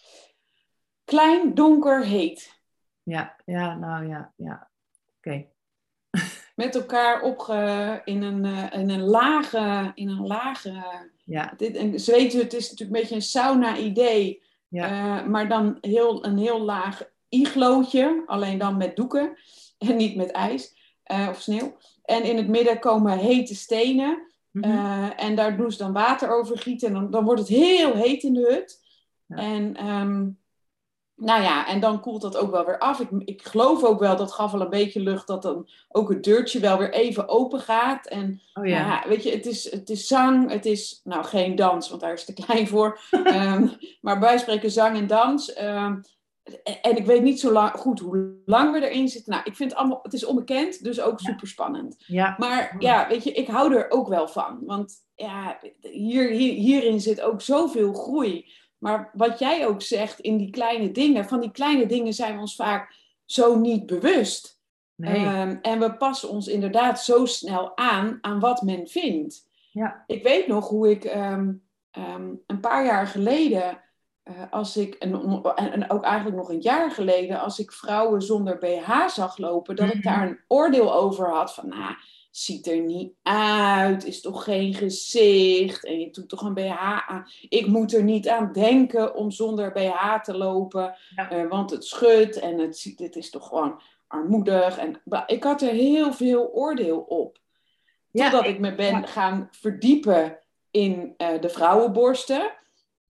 [1.06, 2.62] klein, donker, heet.
[3.03, 4.69] Ja, ja, nou ja, ja.
[5.17, 5.45] Oké.
[6.56, 10.84] Met elkaar opge, in, een, eh, in een lage, in een lage,
[11.25, 14.43] Ja, dit, een zweethut is natuurlijk een beetje een sauna-idee.
[14.67, 19.38] ja, maar dan heel, een heel laag iglootje, alleen dan met doeken
[19.89, 21.76] en niet met ijs eh, of sneeuw.
[22.04, 24.32] En in het midden komen hete stenen.
[24.52, 26.88] mhm, Eh, en daar doen ze dan water over gieten.
[26.88, 28.82] En dan, dan wordt het heel heet in de hut.
[29.26, 29.36] Ja.
[29.36, 30.30] En ehm,
[31.15, 33.00] nou ja, en dan koelt dat ook wel weer af.
[33.00, 36.24] Ik, ik geloof ook wel, dat gaf wel een beetje lucht, dat dan ook het
[36.24, 38.08] deurtje wel weer even open gaat.
[38.08, 38.78] En oh ja.
[38.78, 42.13] ja, weet je, het is, het is zang, het is, nou geen dans, want daar
[42.13, 43.00] is het te klein voor.
[43.24, 43.67] Ehm,
[44.02, 45.54] maar bij spreken zang en dans.
[45.54, 46.00] Ehm,
[46.82, 49.32] en, ik weet niet zo lang, goed hoe lang we erin zitten.
[49.32, 51.95] Nou, ik vind het allemaal, het is onbekend, dus ook super spannend.
[52.08, 54.60] ja, Maar ja, weet je, ik hou er ook wel van.
[54.65, 58.51] Want ja, hier, hier, hierin zit ook zoveel groei.
[58.77, 62.39] Maar wat jij ook zegt in die kleine dingen, van die kleine dingen zijn we
[62.39, 64.62] ons vaak zo niet bewust.
[64.95, 69.49] nee, Ehm, en we passen ons inderdaad zo snel aan aan wat men vindt.
[69.71, 71.53] ja, Ik weet nog hoe ik ehm,
[71.91, 73.82] ehm, een paar jaar geleden,
[74.23, 75.13] eh, als ik, en,
[75.55, 79.88] en ook eigenlijk nog een jaar geleden, als ik vrouwen zonder BH zag lopen, dat
[79.88, 80.03] ik Mhm.
[80.03, 81.95] daar een oordeel over had van, nou,
[82.31, 87.25] ziet er niet uit, is toch geen gezicht en je doet toch een BH aan.
[87.49, 91.29] Ik moet er niet aan denken om zonder BH te lopen, Ja.
[91.29, 94.77] eh, want het schudt en het, het is toch gewoon armoedig.
[94.77, 97.38] En, ik had er heel veel oordeel op.
[98.12, 99.05] Ja, Totdat ik me ben ja.
[99.05, 100.39] gaan verdiepen
[100.71, 102.51] in eh, de vrouwenborsten.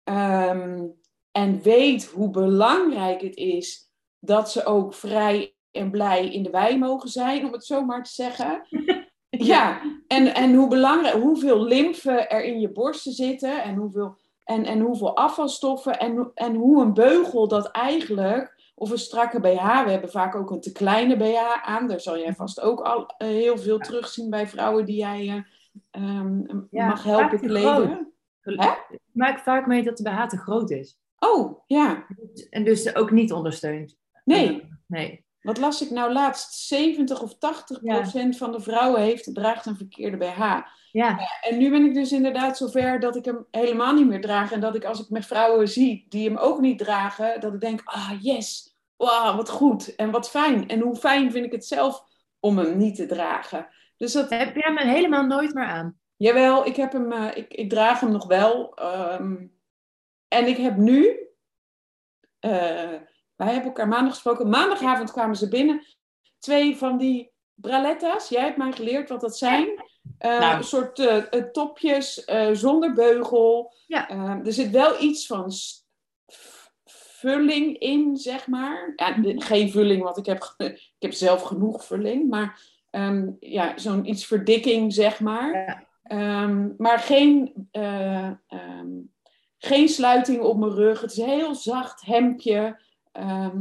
[0.03, 0.85] Ehm,
[1.31, 6.77] en weet hoe belangrijk het is dat ze ook vrij en blij in de wei
[6.77, 8.61] mogen zijn, om het zo maar te zeggen.
[9.29, 14.65] Ja, en, en hoe belangrijk, hoeveel lymfe er in je borsten zitten en hoeveel, en,
[14.65, 19.83] en hoeveel afvalstoffen en, hoe- en hoe een beugel dat eigenlijk Of een strakke BH.
[19.83, 21.87] We hebben vaak ook een te kleine BH aan.
[21.87, 26.03] Daar zal jij vast ook al eh, heel veel terugzien bij vrouwen die jij eh,
[26.03, 28.13] ehm, Ja, mag helpen kleden.
[29.11, 30.99] Maak vaak mee dat de BH te groot is.
[31.19, 32.05] Oh, ja.
[32.49, 33.97] En dus ook niet ondersteunt.
[34.25, 34.61] Nee.
[34.61, 35.25] Eh, nee.
[35.41, 36.53] Wat las ik nou laatst?
[36.53, 37.95] 70 of 80 Ja.
[37.95, 40.57] procent van de vrouwen heeft, draagt een verkeerde BH.
[40.91, 44.51] Ja, En nu ben ik dus inderdaad zover dat ik hem helemaal niet meer draag.
[44.51, 47.59] En dat ik als ik met vrouwen zie die hem ook niet dragen, dat ik
[47.61, 50.67] denk, ah yes, wauw, wat goed en wat fijn.
[50.67, 52.03] En hoe fijn vind ik het zelf
[52.39, 53.67] om hem niet te dragen.
[53.97, 55.97] Dus dat, heb je hem helemaal nooit meer aan?
[56.17, 58.73] jawel, ik, heb hem, eh, ik, ik draag hem nog wel.
[58.75, 59.35] ehm,
[60.29, 61.27] en ik heb nu,
[62.39, 62.51] eh,
[63.35, 64.49] wij hebben elkaar maandag gesproken.
[64.49, 65.85] Maandagavond kwamen ze binnen.
[66.39, 68.29] Twee van die braletta's.
[68.29, 69.83] Jij hebt mij geleerd wat dat zijn.
[70.17, 70.57] Eh, Nou.
[70.57, 73.73] Een soort eh, topjes zonder beugel.
[73.87, 74.09] Ja.
[74.45, 75.51] Er zit wel iets van
[77.19, 78.93] vulling in, zeg maar.
[78.95, 82.29] Ja, geen vulling, want ik heb, ik heb zelf genoeg vulling.
[82.29, 85.53] Maar ehm, ja, zo'n iets verdikking, zeg maar.
[85.53, 85.87] Ja.
[86.03, 88.89] Ehm, maar geen, eh, ehm,
[89.59, 91.01] geen sluiting op mijn rug.
[91.01, 92.81] Het is een heel zacht hemdje.
[93.11, 93.57] Ehm,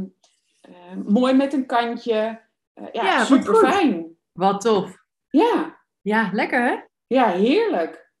[0.61, 2.41] eh, mooi met een kantje.
[2.73, 4.17] Eh, ja, super fijn.
[4.31, 4.97] Wat tof.
[5.29, 6.75] Ja, Ja, lekker hè?
[7.07, 8.11] ja, heerlijk.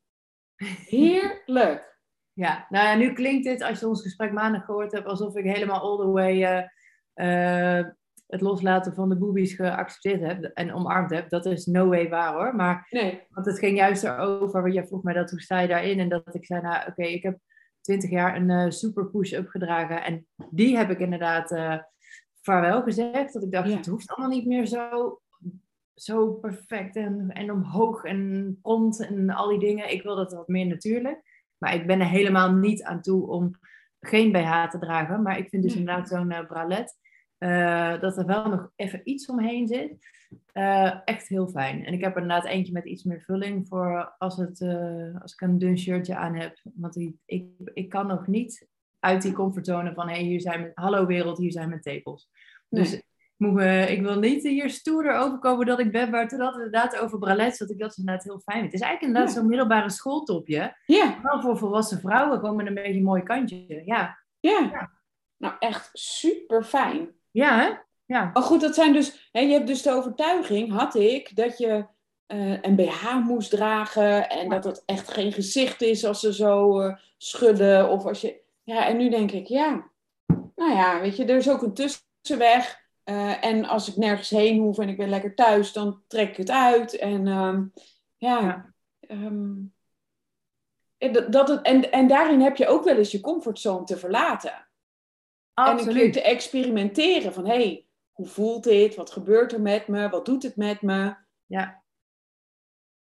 [0.85, 1.87] Heerlijk.
[2.33, 5.45] Ja, nou ja, nu klinkt dit, als je ons gesprek maandag gehoord hebt, alsof ik
[5.45, 7.85] helemaal all the way eh, eh,
[8.27, 11.29] het loslaten van de boobies geaccepteerd heb en omarmd heb.
[11.29, 12.55] Dat is no way waar hoor.
[12.55, 15.67] Maar Nee, Want het ging juist erover, want jij vroeg mij dat, hoe sta je
[15.67, 15.99] daarin?
[15.99, 17.37] En dat ik zei, nou oké, ik heb
[17.81, 20.03] twintig jaar een eh, super push-up gedragen.
[20.03, 21.77] En die heb ik inderdaad eh
[22.41, 23.33] vaarwel gezegd.
[23.33, 23.75] Dat ik dacht, Ja.
[23.77, 25.19] het hoeft allemaal niet meer zo,
[25.93, 29.91] zo perfect en, en omhoog en rond en al die dingen.
[29.91, 31.47] Ik wil dat wat meer natuurlijk.
[31.57, 33.51] Maar ik ben er helemaal niet aan toe om
[33.99, 35.21] geen BH te dragen.
[35.21, 36.97] Maar ik vind dus inderdaad zo'n eh, bralet,
[37.39, 39.97] eh, dat er wel nog even iets omheen zit.
[40.53, 41.85] Eh, echt heel fijn.
[41.85, 45.33] En ik heb er inderdaad eentje met iets meer vulling voor als, het, eh, als
[45.33, 46.57] ik een dun shirtje aan heb.
[46.73, 48.67] Want die, ik, ik kan nog niet
[48.99, 52.29] uit die comfortzone van hey, hier zijn mijn, hallo wereld, hier zijn mijn tepels.
[52.69, 53.03] Dus Nee.
[53.37, 56.97] moet me- ik wil niet hier stoerder overkomen dat ik ben, maar toen het inderdaad
[56.97, 58.71] over bralets, dat ik dat inderdaad heel fijn vind.
[58.71, 59.39] Het is eigenlijk inderdaad Ja.
[59.39, 63.81] zo'n middelbare schooltopje, ja, wel voor volwassen vrouwen, gewoon met een beetje een mooi kantje.
[63.85, 64.69] Ja, ja.
[64.71, 64.91] Ja.
[65.37, 67.09] Nou, echt super fijn.
[67.31, 67.69] Ja hè?
[68.05, 68.29] Ja.
[68.33, 71.85] Maar goed, dat zijn dus, hè, je hebt dus de overtuiging, had ik, dat je
[72.25, 74.49] eh, een BH moest dragen en Ja.
[74.49, 77.89] dat het echt geen gezicht is als ze zo eh, schudden.
[77.89, 79.89] Of als je, ja, en nu denk ik, ja,
[80.55, 82.87] nou ja, weet je, er is ook een tussenweg.
[83.03, 86.37] Eh, en als ik nergens heen hoef en ik ben lekker thuis, dan trek ik
[86.37, 86.97] het uit.
[86.97, 87.63] En ehm,
[88.17, 88.73] ja, Ja.
[88.99, 89.53] ehm,
[90.97, 93.97] en dat, dat het, en, en daarin heb je ook wel eens je comfortzone te
[93.97, 94.67] verlaten.
[95.67, 98.95] En een keer te experimenteren van, hé, hey, hoe voelt dit?
[98.95, 100.09] Wat gebeurt er met me?
[100.09, 101.15] Wat doet het met me?
[101.45, 101.83] Ja.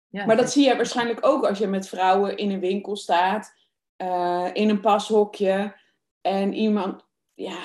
[0.07, 3.53] ja Maar dat zie je waarschijnlijk ook als je met vrouwen in een winkel staat,
[3.95, 5.79] eh, in een pashokje,
[6.21, 7.59] en iemand, ja,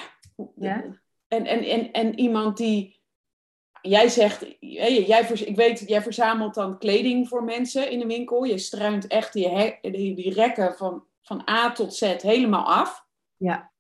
[0.55, 0.85] Ja.
[1.29, 3.01] En, en, en, en iemand die,
[3.81, 8.45] jij zegt, jij, jij, ik weet, jij verzamelt dan kleding voor mensen in een winkel,
[8.45, 13.07] je struint echt die, die, die rekken van, van A tot Z helemaal af.
[13.37, 13.73] Ja,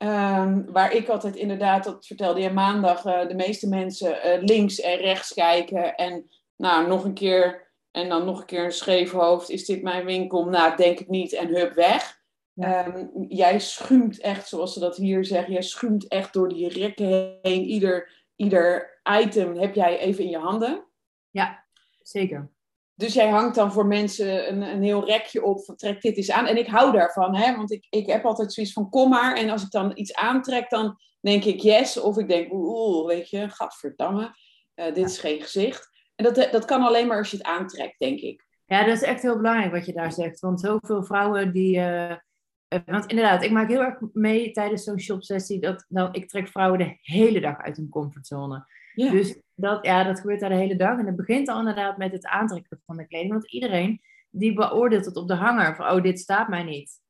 [0.00, 4.80] Ehm, waar ik altijd inderdaad, dat vertelde je maandag, eh, de meeste mensen eh, links
[4.80, 5.94] en rechts kijken.
[5.94, 9.50] En nou, nog een keer, en dan nog een keer een scheef hoofd.
[9.50, 10.44] Is dit mijn winkel?
[10.44, 11.32] Nou, denk ik niet.
[11.32, 12.20] En hup, weg.
[12.52, 12.86] Ja.
[12.86, 17.38] Ehm, jij schuimt echt, zoals ze dat hier zeggen, jij schuimt echt door die rekken
[17.42, 17.64] heen.
[17.64, 20.84] Ieder, ieder item heb jij even in je handen.
[21.30, 21.64] ja,
[22.02, 22.50] zeker.
[23.00, 26.30] Dus jij hangt dan voor mensen een, een heel rekje op van trek dit eens
[26.30, 26.46] aan.
[26.46, 27.56] En ik hou daarvan, hè?
[27.56, 29.36] want ik, ik heb altijd zoiets van kom maar.
[29.36, 32.00] En als ik dan iets aantrek, dan denk ik yes.
[32.00, 34.34] Of ik denk oeh, weet je, gadverdamme,
[34.74, 35.88] eh dit is geen gezicht.
[36.14, 38.46] En dat, dat kan alleen maar als je het aantrekt, denk ik.
[38.66, 40.40] Ja, dat is echt heel belangrijk wat je daar zegt.
[40.40, 41.76] Want zoveel vrouwen die.
[41.76, 42.10] eh,
[42.68, 45.60] eh, want inderdaad, ik maak heel erg mee tijdens zo'n shopsessie.
[45.60, 48.66] Dat, dat ik trek vrouwen de hele dag uit hun comfortzone.
[48.94, 50.98] Dus dat, ja, dat gebeurt daar de hele dag.
[50.98, 53.32] En het begint al inderdaad met het aantrekken van de kleding.
[53.32, 54.00] Want iedereen
[54.30, 55.76] die beoordeelt het op de hanger.
[55.76, 57.00] Van, oh, dit staat mij niet.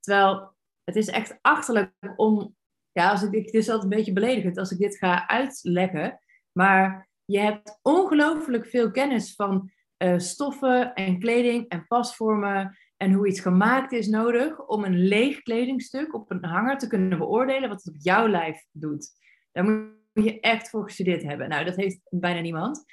[0.00, 2.56] Terwijl het is echt achterlijk om...
[2.92, 6.20] Ja, als ik, dit is altijd een beetje beledigend als ik dit ga uitleggen.
[6.52, 13.28] Maar je hebt ongelooflijk veel kennis van eh, stoffen en kleding en pasvormen en hoe
[13.28, 17.84] iets gemaakt is nodig om een leeg kledingstuk op een hanger te kunnen beoordelen wat
[17.84, 19.10] het op jouw lijf doet.
[19.52, 21.48] Daar moet je echt voor gestudeerd hebben.
[21.48, 22.84] Nou, dat heeft bijna niemand.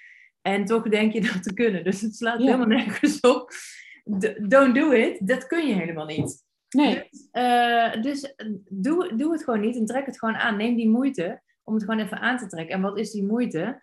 [0.42, 1.84] En toch denk je dat te kunnen.
[1.84, 2.46] Dus het slaat Ja.
[2.46, 3.52] helemaal nergens op.
[4.48, 5.28] Don't do it.
[5.28, 6.44] Dat kun je helemaal niet.
[6.70, 7.08] Nee.
[7.10, 8.34] Dus, eh, dus
[8.70, 10.58] doe, doe het gewoon niet en trek het gewoon aan.
[10.58, 12.76] Neem die moeite om het gewoon even aan te trekken.
[12.76, 13.82] En wat is die moeite?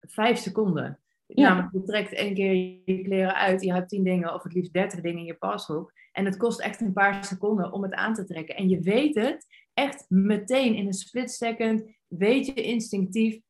[0.00, 1.00] Vijf seconden.
[1.26, 1.48] Ja.
[1.48, 4.72] Namelijk, je trekt één keer je kleren uit, je hebt tien dingen of het liefst
[4.72, 5.92] dertig dingen in je pashoek.
[6.12, 8.56] En het kost echt een paar seconden om het aan te trekken.
[8.56, 9.46] En je weet het
[9.80, 13.40] echt meteen in een split second, weet je instinctief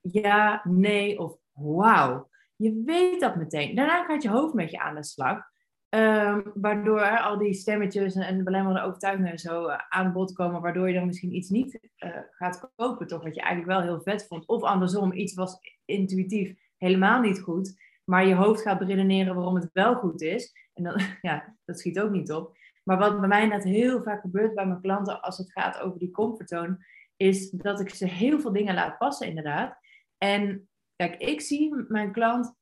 [0.00, 2.28] ja, nee of wauw.
[2.56, 3.74] Je weet dat meteen.
[3.74, 5.50] Daarna gaat je hoofd met je aan de slag.
[5.88, 10.88] Ehm, waardoor al die stemmetjes en, en belemmerende overtuigingen zo eh, aan bod komen, waardoor
[10.88, 14.26] je dan misschien iets niet eh, gaat kopen, toch wat je eigenlijk wel heel vet
[14.26, 14.46] vond.
[14.46, 19.70] Of andersom, iets was intuïtief helemaal niet goed, maar je hoofd gaat beredeneren waarom het
[19.72, 20.52] wel goed is.
[20.74, 22.56] En dan, ja, dat schiet ook niet op.
[22.82, 25.98] Maar wat bij mij net heel vaak gebeurt bij mijn klanten als het gaat over
[25.98, 29.76] die comfortzone, is dat ik ze heel veel dingen laat passen, inderdaad.
[30.18, 32.54] En kijk, ik zie mijn klant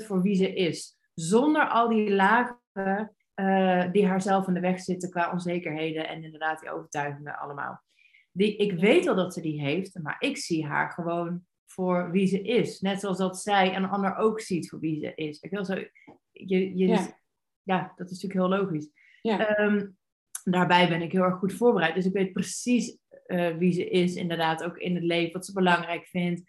[0.00, 0.98] 100% voor wie ze is.
[1.14, 2.60] Zonder al die lagen
[3.40, 7.82] uh, die haar zelf in de weg zitten qua onzekerheden en inderdaad die overtuigingen allemaal.
[8.32, 12.26] Die, ik weet wel dat ze die heeft, maar ik zie haar gewoon voor wie
[12.26, 12.80] ze is.
[12.80, 15.40] Net zoals dat zij een ander ook ziet voor wie ze is.
[15.40, 15.74] Ik wil zo,
[16.30, 17.18] je, je, ja.
[17.62, 17.92] ja.
[17.96, 18.88] dat is natuurlijk heel logisch.
[19.26, 19.96] Um,
[20.44, 21.94] daarbij ben ik heel erg goed voorbereid.
[21.94, 25.52] Dus ik weet precies uh, wie ze is, inderdaad, ook in het leven, wat ze
[25.52, 26.40] belangrijk vindt.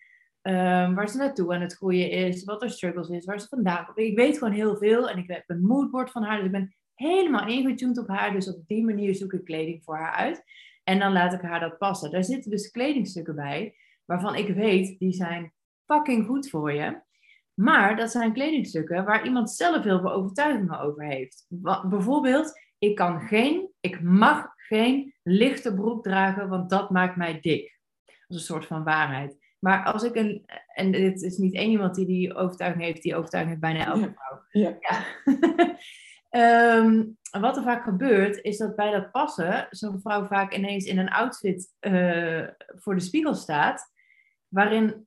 [0.42, 3.86] Um, waar ze naartoe aan het groeien is, wat er struggles is, waar ze vandaan
[3.86, 3.98] komt.
[3.98, 6.36] Ik weet gewoon heel veel en ik heb een moodboard van haar.
[6.38, 8.32] Dus ik ben helemaal ingetuned op haar.
[8.34, 10.44] Dus op die manier zoek ik kleding voor haar uit.
[10.84, 12.12] En dan laat ik haar dat passen.
[12.12, 15.54] Daar zitten dus kledingstukken bij, waarvan ik weet, die zijn
[15.86, 17.02] fucking goed voor je.
[17.54, 21.46] Maar dat zijn kledingstukken waar iemand zelf heel veel overtuigingen over heeft.
[21.90, 27.80] Bijvoorbeeld, ik kan geen, ik mag geen lichte broek dragen, want dat maakt mij dik.
[28.06, 29.38] Dat is een soort van waarheid.
[29.60, 33.16] Maar als ik een, en dit is niet één iemand die die overtuiging heeft, die
[33.16, 34.42] overtuiging heeft bijna elke vrouw.
[34.50, 34.78] Ja.
[34.80, 35.06] ja.
[36.78, 40.98] um, wat er vaak gebeurt, is dat bij dat passen zo'n vrouw vaak ineens in
[40.98, 43.92] een outfit uh, voor de spiegel staat,
[44.48, 45.06] waarin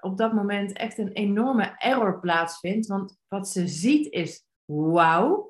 [0.00, 2.86] op dat moment echt een enorme error plaatsvindt.
[2.86, 5.49] Want wat ze ziet is wauw,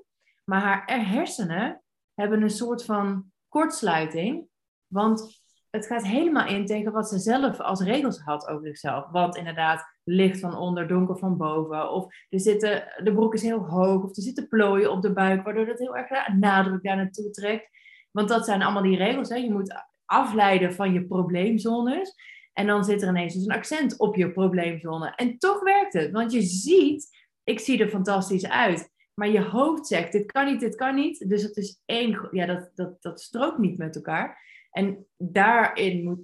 [0.51, 1.83] maar haar hersenen
[2.15, 4.49] hebben een soort van kortsluiting.
[4.87, 9.11] Want het gaat helemaal in tegen wat ze zelf als regels had over zichzelf.
[9.11, 11.91] Want inderdaad, licht van onder, donker van boven.
[11.91, 14.03] Of er zitten, de broek is heel hoog.
[14.03, 17.69] Of er zitten plooien op de buik, waardoor dat heel erg nadruk daar naartoe trekt.
[18.11, 19.29] Want dat zijn allemaal die regels.
[19.29, 19.37] Hè?
[19.37, 22.15] Je moet afleiden van je probleemzones.
[22.53, 25.13] En dan zit er ineens dus een accent op je probleemzone.
[25.17, 26.11] En toch werkt het.
[26.11, 27.09] Want je ziet,
[27.45, 28.90] ik zie er fantastisch uit.
[29.21, 31.29] Maar je hoofd zegt, dit kan niet, dit kan niet.
[31.29, 34.43] Dus het is één, ja, dat, dat, dat strookt niet met elkaar.
[34.71, 36.21] En daarin moet,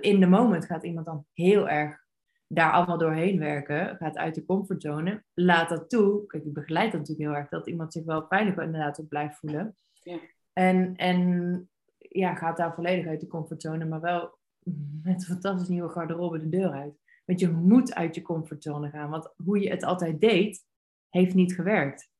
[0.00, 2.04] in de moment gaat iemand dan heel erg
[2.46, 3.96] daar allemaal doorheen werken.
[3.96, 5.24] Gaat uit de comfortzone.
[5.34, 6.26] Laat dat toe.
[6.26, 7.48] Kijk, ik begeleid dat natuurlijk heel erg.
[7.48, 9.76] Dat iemand zich wel veilig inderdaad op blijft voelen.
[10.02, 10.18] Ja.
[10.52, 13.84] En, en ja, gaat daar volledig uit de comfortzone.
[13.84, 14.38] Maar wel
[15.02, 16.98] met een fantastisch nieuwe garderobe de deur uit.
[17.24, 19.10] Want je moet uit je comfortzone gaan.
[19.10, 20.64] Want hoe je het altijd deed,
[21.08, 22.12] heeft niet gewerkt.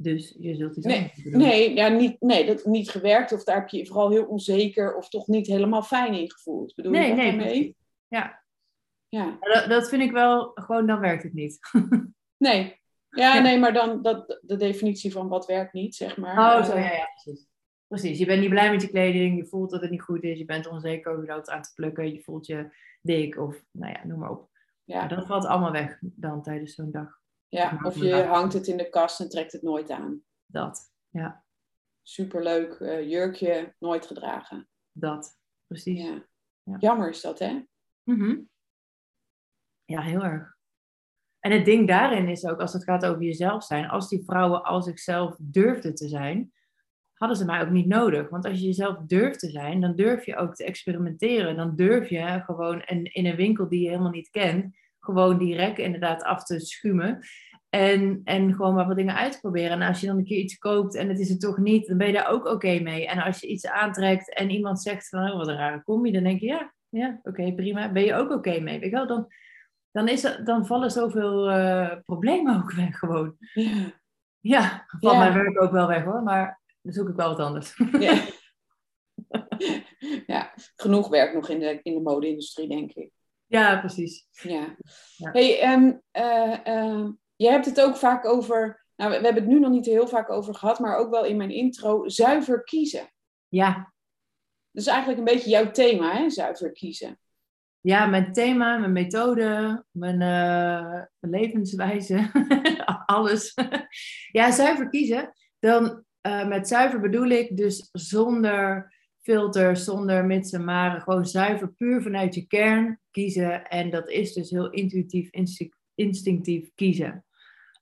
[0.00, 3.32] Dus je zult iets nee, nee, ja, niet, nee, dat niet gewerkt.
[3.32, 6.74] Of daar heb je je vooral heel onzeker of toch niet helemaal fijn in gevoeld.
[6.74, 7.76] Bedoel nee, je dat nee?
[8.08, 8.44] Ja.
[9.08, 9.36] Ja.
[9.40, 11.58] Dat, dat vind ik wel, gewoon dan werkt het niet.
[12.36, 12.80] nee.
[13.08, 16.58] Ja, ja, nee, maar dan dat, de definitie van wat werkt niet, zeg maar.
[16.58, 17.48] Oh, zo, ja, ja, precies.
[17.86, 20.38] Precies, je bent niet blij met je kleding, je voelt dat het niet goed is,
[20.38, 22.70] je bent onzeker over dat aan te plukken, je voelt je
[23.02, 24.50] dik of, nou ja, noem maar op.
[24.84, 24.98] Ja.
[24.98, 27.20] Maar dat valt allemaal weg dan tijdens zo'n dag.
[27.48, 30.22] Ja, of je hangt het in de kast en trekt het nooit aan.
[30.46, 31.44] Dat, ja.
[32.02, 34.68] Superleuk uh, jurkje, nooit gedragen.
[34.92, 36.02] Dat, precies.
[36.02, 36.24] Ja.
[36.62, 36.76] ja.
[36.78, 37.64] Jammer is dat, hè?
[38.02, 38.48] Mm -hmm.
[39.84, 40.56] Ja, heel erg.
[41.40, 44.62] En het ding daarin is ook, als het gaat over jezelf zijn, als die vrouwen
[44.62, 46.52] als zichzelf durfden te zijn,
[47.14, 48.28] hadden ze mij ook niet nodig.
[48.28, 51.56] Want als je jezelf durft te zijn, dan durf je ook te experimenteren.
[51.56, 56.22] Dan durf je gewoon in een winkel die je helemaal niet kent, gewoon rekken inderdaad
[56.22, 57.20] af te schumen.
[57.68, 59.70] En, en gewoon maar wat dingen uit te proberen.
[59.70, 61.96] En als je dan een keer iets koopt en het is het toch niet, dan
[61.96, 63.06] ben je daar ook oké mee.
[63.06, 66.22] En als je iets aantrekt en iemand zegt van, oh, wat een rare combi, dan
[66.22, 67.92] denk je, ja, ja oké, prima.
[67.92, 68.80] Ben je ook oké mee?
[68.80, 69.06] Weet je wel?
[69.06, 69.26] Dan,
[69.90, 73.36] dan, is er, dan vallen zoveel uh, problemen ook weg gewoon.
[73.52, 73.94] Ja,
[74.40, 75.18] ja ja.
[75.18, 77.82] mijn werk ook wel weg hoor, maar dan zoek ik wel wat anders.
[77.98, 78.24] Ja,
[80.26, 80.52] ja.
[80.76, 83.12] genoeg werk nog in de, in de mode-industrie, denk ik.
[83.48, 84.26] Ja, precies.
[84.30, 84.76] Ja.
[85.16, 85.30] Ja.
[85.30, 89.52] Hey, um, uh, uh, je hebt het ook vaak over, nou, we, we hebben het
[89.52, 93.12] nu nog niet heel vaak over gehad, maar ook wel in mijn intro, zuiver kiezen.
[93.48, 93.92] Ja.
[94.70, 96.30] Dat is eigenlijk een beetje jouw thema, hè?
[96.30, 97.18] zuiver kiezen.
[97.80, 102.30] Ja, mijn thema, mijn methode, mijn, uh, mijn levenswijze,
[103.06, 103.54] alles.
[104.38, 105.32] ja, zuiver kiezen.
[105.58, 111.00] Dan uh, met zuiver bedoel ik dus zonder filters, zonder mits en maren.
[111.00, 113.68] Gewoon zuiver, puur vanuit je kern kiezen.
[113.68, 115.30] En dat is dus heel intuïtief,
[115.94, 117.24] instinctief kiezen.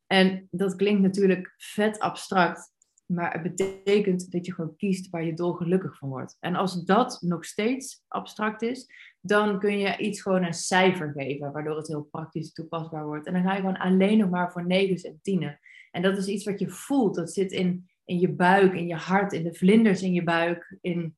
[0.06, 2.74] En dat klinkt natuurlijk vet abstract.
[3.06, 6.36] Maar het betekent dat je gewoon kiest waar je dolgelukkig van wordt.
[6.40, 8.86] En als dat nog steeds abstract is,
[9.20, 13.26] dan kun je iets gewoon een cijfer geven, waardoor het heel praktisch toepasbaar wordt.
[13.26, 15.60] En dan ga je gewoon alleen nog maar voor negens en tienen.
[15.90, 17.14] En dat is iets wat je voelt.
[17.14, 20.78] Dat zit in, in je buik, in je hart, in de vlinders in je buik.
[20.80, 21.16] In,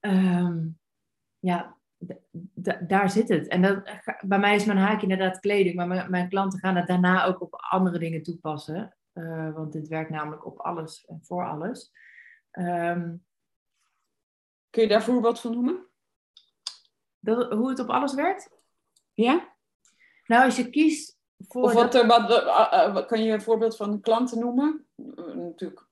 [0.00, 0.68] ehm,
[1.38, 1.80] ja,
[2.86, 3.48] daar zit het.
[3.48, 3.82] En dat,
[4.20, 7.40] bij mij is mijn haak inderdaad kleding, maar mijn, mijn klanten gaan het daarna ook
[7.40, 8.96] op andere dingen toepassen.
[9.14, 11.92] Uh, want dit werkt namelijk op alles en voor alles.
[12.52, 13.24] Um,
[14.70, 15.86] Kun je daar voorbeeld van noemen?
[17.18, 18.50] Dat, hoe het op alles werkt?
[19.12, 19.54] Ja.
[20.26, 21.62] Nou, als je kiest voor.
[21.62, 24.86] Of wat, wat, eh, wat, kan je een voorbeeld van klanten noemen?
[25.34, 25.88] Natuurlijk.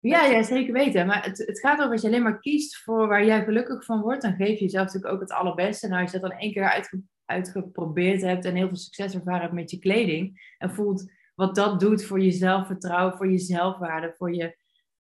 [0.00, 1.06] Ja, ja, zeker weten.
[1.06, 4.00] Maar het, het gaat over als je alleen maar kiest voor waar jij gelukkig van
[4.00, 5.88] wordt, dan geef je jezelf natuurlijk ook het allerbeste.
[5.88, 9.40] Nou, als je dat dan één keer uitge, uitgeprobeerd hebt en heel veel succes ervaren
[9.40, 14.14] hebt met je kleding en voelt wat dat doet voor je zelfvertrouwen, voor je zelfwaarde,
[14.16, 14.56] voor je,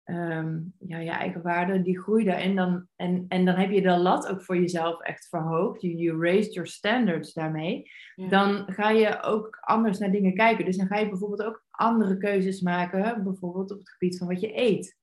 [0.03, 3.97] ehm, ja, je eigen waarde, die groeit En dan, en, en dan heb je de
[3.97, 5.81] lat ook voor jezelf echt verhoogd.
[5.81, 7.91] You, you raised your standards daarmee.
[8.29, 10.65] Dan ga je ook anders naar dingen kijken.
[10.65, 14.41] Dus dan ga je bijvoorbeeld ook andere keuzes maken, bijvoorbeeld op het gebied van wat
[14.41, 14.97] je eet.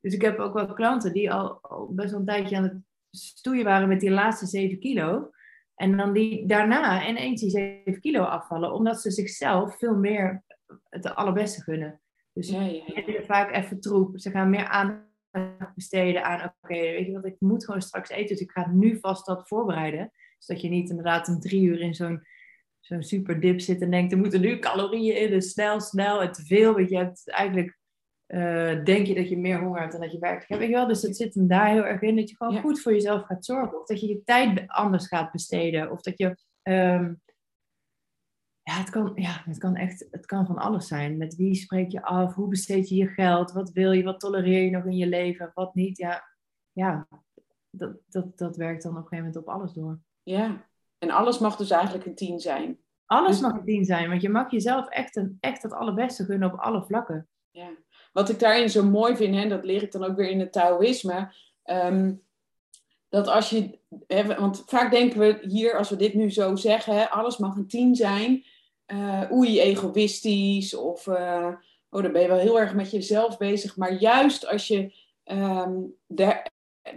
[0.00, 2.82] Dus ik heb ook wel klanten die al, al best wel een tijdje aan het
[3.10, 5.30] stoeien waren met die laatste 7 kilo.
[5.74, 10.44] En dan die daarna ineens die 7 kilo afvallen, omdat ze zichzelf veel meer
[10.88, 12.00] het allerbeste gunnen.
[12.32, 13.22] Dus ja, ja, ja.
[13.22, 14.18] vaak even troep.
[14.18, 18.36] Ze gaan meer aandacht besteden aan, oké, weet je wat, ik moet gewoon straks eten,
[18.36, 20.12] dus ik ga nu vast dat voorbereiden.
[20.38, 22.26] Zodat je niet inderdaad een drie uur in zo'n
[22.86, 26.32] zo'n super dip zit en denkt, er moeten nu calorieën in, dus snel, snel en
[26.32, 26.74] te veel.
[26.74, 27.78] Want je hebt eigenlijk,
[28.26, 30.48] uh, denk je dat je meer honger hebt dan dat je werkt.
[30.48, 30.60] hebt.
[30.60, 30.86] Weet je wel?
[30.86, 33.44] Dus het zit hem daar heel erg in, dat je gewoon goed voor jezelf gaat
[33.44, 33.80] zorgen.
[33.80, 35.90] Of dat je je tijd anders gaat besteden.
[35.90, 37.20] Of dat je um,
[38.62, 41.16] ja, het kan, ja, het kan echt het kan van alles zijn.
[41.16, 42.34] Met wie spreek je af?
[42.34, 43.52] Hoe besteed je je geld?
[43.52, 44.02] Wat wil je?
[44.02, 45.50] Wat tolereer je nog in je leven?
[45.54, 45.98] Wat niet?
[45.98, 46.24] Ja,
[46.72, 47.08] ja
[47.70, 50.00] dat, dat, dat werkt dan op een gegeven moment op alles door.
[50.22, 52.78] Ja, en alles mag dus eigenlijk een tien zijn.
[53.06, 53.40] Alles dus...
[53.40, 56.58] mag een tien zijn, want je mag jezelf echt, een, echt het allerbeste gunnen op
[56.58, 57.28] alle vlakken.
[57.50, 57.68] Ja,
[58.12, 60.52] wat ik daarin zo mooi vind, en dat leer ik dan ook weer in het
[60.52, 61.32] Taoïsme.
[61.64, 62.24] Um,
[63.08, 66.94] dat als je, hè, want vaak denken we hier, als we dit nu zo zeggen,
[66.94, 68.44] hè, alles mag een tien zijn
[68.86, 71.54] uh, oei, egoïstisch of uh,
[71.90, 73.76] oh, dan ben je wel heel erg met jezelf bezig.
[73.76, 74.92] Maar juist als je,
[75.24, 76.50] um, daar,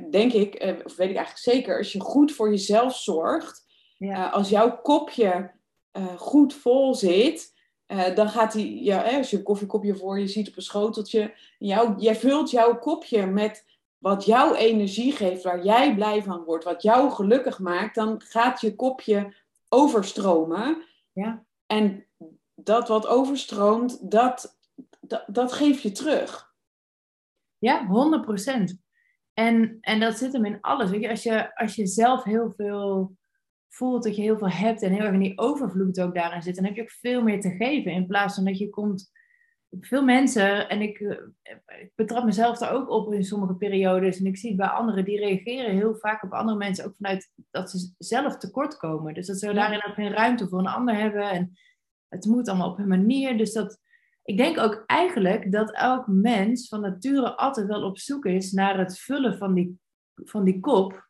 [0.10, 3.66] denk ik, uh, of weet ik eigenlijk zeker, als je goed voor jezelf zorgt,
[4.00, 4.30] ja.
[4.30, 5.52] als jouw kopje
[6.18, 7.54] goed vol zit,
[8.16, 11.96] dan gaat die, ja, als je een koffiekopje voor je ziet op een schoteltje, jou,
[11.98, 13.66] jij vult jouw kopje met
[13.98, 18.62] wat jouw energie geeft, waar jij blij van wordt, wat jou gelukkig maakt, dan gaat
[18.62, 19.34] je kopje
[19.70, 20.84] overstromen.
[21.12, 21.46] Ja.
[21.66, 22.06] En
[22.56, 24.60] dat wat overstroomt, dat,
[25.00, 26.54] dat, dat geef je terug.
[27.58, 28.88] Ja, 100%.
[29.34, 30.90] En, en dat zit hem in alles.
[30.90, 33.18] Weet je, als, je, als je zelf heel veel
[33.70, 36.56] voelt dat je heel veel hebt en heel erg in die overvloed ook daarin zit,
[36.56, 37.92] dan heb je ook veel meer te geven.
[37.92, 39.12] In plaats van dat je komt.
[39.80, 41.18] Veel mensen, en ik, eh,
[41.82, 45.20] ik betrap mezelf daar ook op in sommige periodes, en ik zie bij anderen, die
[45.20, 49.14] reageren heel vaak op andere mensen ook vanuit dat ze zelf tekort komen.
[49.14, 51.30] Dus dat ze daarin ook geen ruimte voor een ander hebben.
[51.30, 51.52] En
[52.08, 53.38] het moet allemaal op hun manier.
[53.38, 53.80] Dus dat,
[54.24, 58.78] ik denk ook eigenlijk dat elk mens van nature altijd wel op zoek is naar
[58.78, 59.80] het vullen van die,
[60.14, 61.09] van die kop.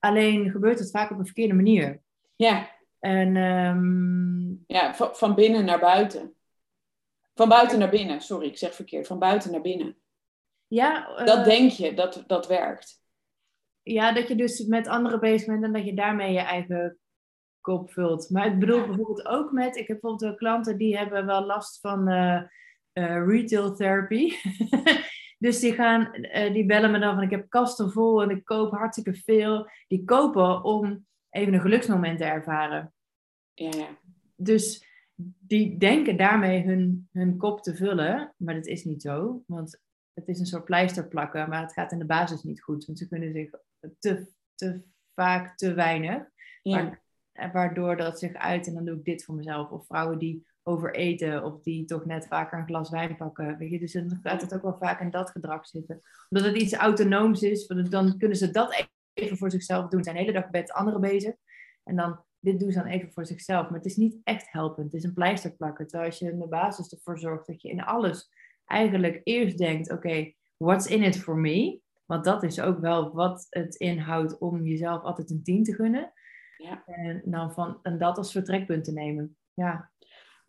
[0.00, 2.02] Alleen gebeurt het vaak op een verkeerde manier.
[2.36, 2.70] Ja.
[2.98, 4.64] En, um...
[4.66, 6.34] Ja, van, van binnen naar buiten.
[7.34, 9.06] Van buiten naar binnen, sorry, ik zeg verkeerd.
[9.06, 9.96] Van buiten naar binnen.
[10.66, 11.26] Ja, uh...
[11.26, 12.98] Dat denk je, dat, dat werkt.
[13.82, 16.98] Ja, dat je dus met anderen bezig bent en dat je daarmee je eigen
[17.60, 18.30] kop vult.
[18.30, 21.80] Maar ik bedoel bijvoorbeeld ook met, ik heb bijvoorbeeld wel klanten die hebben wel last
[21.80, 22.42] van uh,
[23.26, 24.32] retail therapy.
[25.40, 28.44] dus die gaan, uh, die bellen me dan van ik heb kasten vol en ik
[28.44, 29.70] koop hartstikke veel.
[29.88, 32.92] Die kopen om even een geluksmoment te ervaren.
[33.54, 33.88] Ja, ja.
[34.36, 34.86] Dus
[35.38, 39.42] die denken daarmee hun, hun kop te vullen, maar dat is niet zo.
[39.46, 39.80] Want
[40.14, 42.84] het is een soort pleister plakken, maar het gaat in de basis niet goed.
[42.84, 43.50] Want ze kunnen zich
[43.98, 44.82] te, te
[45.14, 46.22] vaak te weinig.
[46.62, 46.98] Ja
[47.52, 49.70] waardoor dat zich uit en dan doe ik dit voor mezelf.
[49.70, 53.58] Of vrouwen die overeten of die toch net vaker een glas wijn pakken.
[53.58, 53.78] Weet je?
[53.78, 56.00] Dus dan gaat het ook wel vaak in dat gedrag zitten.
[56.28, 60.04] Omdat het iets autonooms is, dan kunnen ze dat even voor zichzelf doen.
[60.04, 61.34] Zijn de hele dag met anderen bezig.
[61.84, 63.68] En dan, dit doen ze dan even voor zichzelf.
[63.68, 64.92] Maar het is niet echt helpend.
[64.92, 65.86] Het is een pleister plakken.
[65.86, 68.30] Terwijl als je in de basis ervoor zorgt dat je in alles
[68.64, 71.80] eigenlijk eerst denkt, oké, what's in it for me?
[72.06, 76.12] Want dat is ook wel wat het inhoudt om jezelf altijd een 10 te gunnen.
[76.56, 76.82] Ja.
[76.86, 79.36] En, dan van, en dat als vertrekpunt te nemen.
[79.54, 79.90] Ja.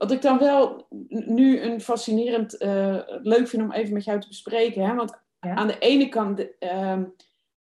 [0.02, 4.28] Wat ik dan wel nu een fascinerend, eh, leuk vind om even met jou te
[4.28, 4.86] bespreken.
[4.86, 4.96] Hè?
[4.96, 5.56] Want Ja.
[5.56, 7.04] aan de ene kant, ehm,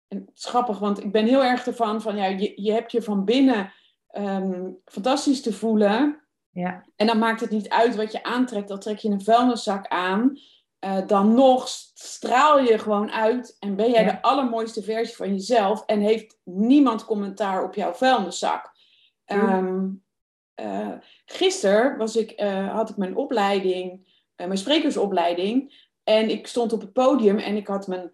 [0.09, 2.93] en het is grappig, want ik ben heel erg ervan van, ja, je, je hebt
[2.93, 3.73] je van binnen
[4.09, 6.21] ehm, fantastisch te voelen.
[6.51, 6.85] Ja.
[6.97, 8.69] En dan maakt het niet uit wat je aantrekt.
[8.69, 10.39] Dan trek je een vuilniszak aan.
[10.79, 14.11] Eh, dan nog straal je gewoon uit en ben jij Ja.
[14.11, 18.73] de allermooiste versie van jezelf en heeft niemand commentaar op jouw vuilniszak.
[19.25, 19.51] Tuurlijk.
[20.59, 20.93] Eh,
[21.25, 25.87] gisteren was ik, eh, had ik mijn opleiding, eh, mijn sprekersopleiding.
[26.05, 28.13] En ik stond op het podium en ik had mijn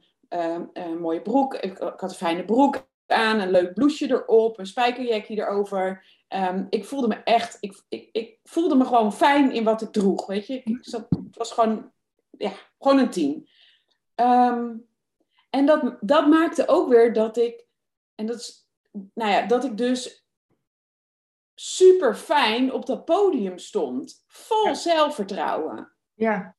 [1.01, 1.55] mooie broek.
[1.55, 6.05] Ik, ik had een fijne broek aan, een leuk blouseje erop, een spijkerjekje erover.
[6.29, 9.93] Ehm, ik voelde me echt, ik, ik, ik voelde me gewoon fijn in wat ik
[9.93, 10.55] droeg, weet je.
[10.55, 11.93] Ik, ik zat, het was gewoon,
[12.31, 13.49] ja, gewoon een tien.
[14.15, 14.73] Ehm,
[15.51, 17.67] en dat, dat maakte ook weer dat ik,
[18.15, 18.69] en dat is,
[19.15, 20.24] nou ja, dat ik dus
[21.55, 24.25] super fijn op dat podium stond.
[24.27, 24.75] Vol Ja.
[24.75, 25.93] zelfvertrouwen.
[26.15, 26.57] Ja.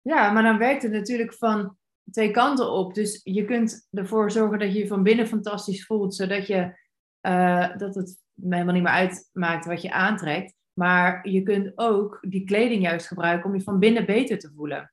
[0.00, 1.76] ja, maar dan werkt het natuurlijk van
[2.10, 2.94] twee kanten op.
[2.94, 6.78] Dus je kunt ervoor zorgen dat je je van binnen fantastisch voelt, zodat je,
[7.20, 10.54] eh, dat het helemaal niet meer uitmaakt wat je aantrekt.
[10.72, 14.92] Maar je kunt ook die kleding juist gebruiken om je van binnen beter te voelen.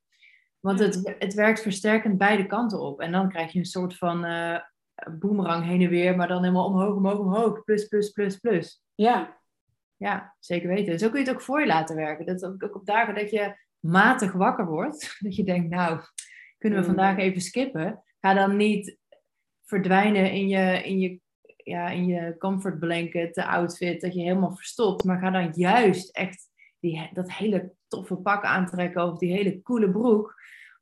[0.60, 3.00] Want het, het werkt versterkend beide kanten op.
[3.00, 4.58] En dan krijg je een soort van eh
[5.18, 7.64] boemerang heen en weer, maar dan helemaal omhoog, omhoog, omhoog.
[7.64, 8.82] Plus, plus, plus, plus.
[8.96, 9.40] Ja,
[9.96, 10.98] Ja, zeker weten.
[10.98, 12.26] Zo kun je het ook voor je laten werken.
[12.26, 16.00] Dat ook ook op dagen dat je matig wakker wordt, dat je denkt, nou,
[16.58, 16.94] kunnen we Mm.
[16.94, 18.02] vandaag even skippen?
[18.20, 18.98] Ga dan niet
[19.64, 21.20] verdwijnen in je, in je,
[21.56, 25.04] ja, in je comfort blanket, de outfit, dat je helemaal verstopt.
[25.04, 26.48] Maar ga dan juist echt
[26.80, 30.34] die, dat hele toffe pak aantrekken of die hele coole broek.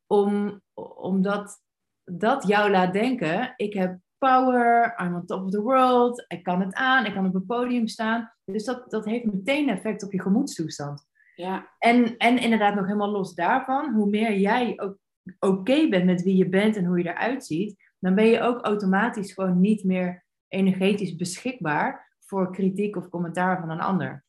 [0.06, 0.62] Om,
[0.96, 1.62] omdat
[2.04, 6.60] dat jou laat denken, ik heb power, I'm on top of the world, ik kan
[6.60, 8.32] het aan, ik kan op een podium staan.
[8.44, 11.06] Dus dat, dat heeft meteen effect op je gemoedstoestand.
[11.34, 14.98] ja, En, en inderdaad nog helemaal los daarvan, hoe meer jij ook
[15.38, 18.60] oké bent met wie je bent en hoe je eruit ziet, dan ben je ook
[18.60, 24.24] automatisch gewoon niet meer energetisch beschikbaar voor kritiek of commentaar van een ander.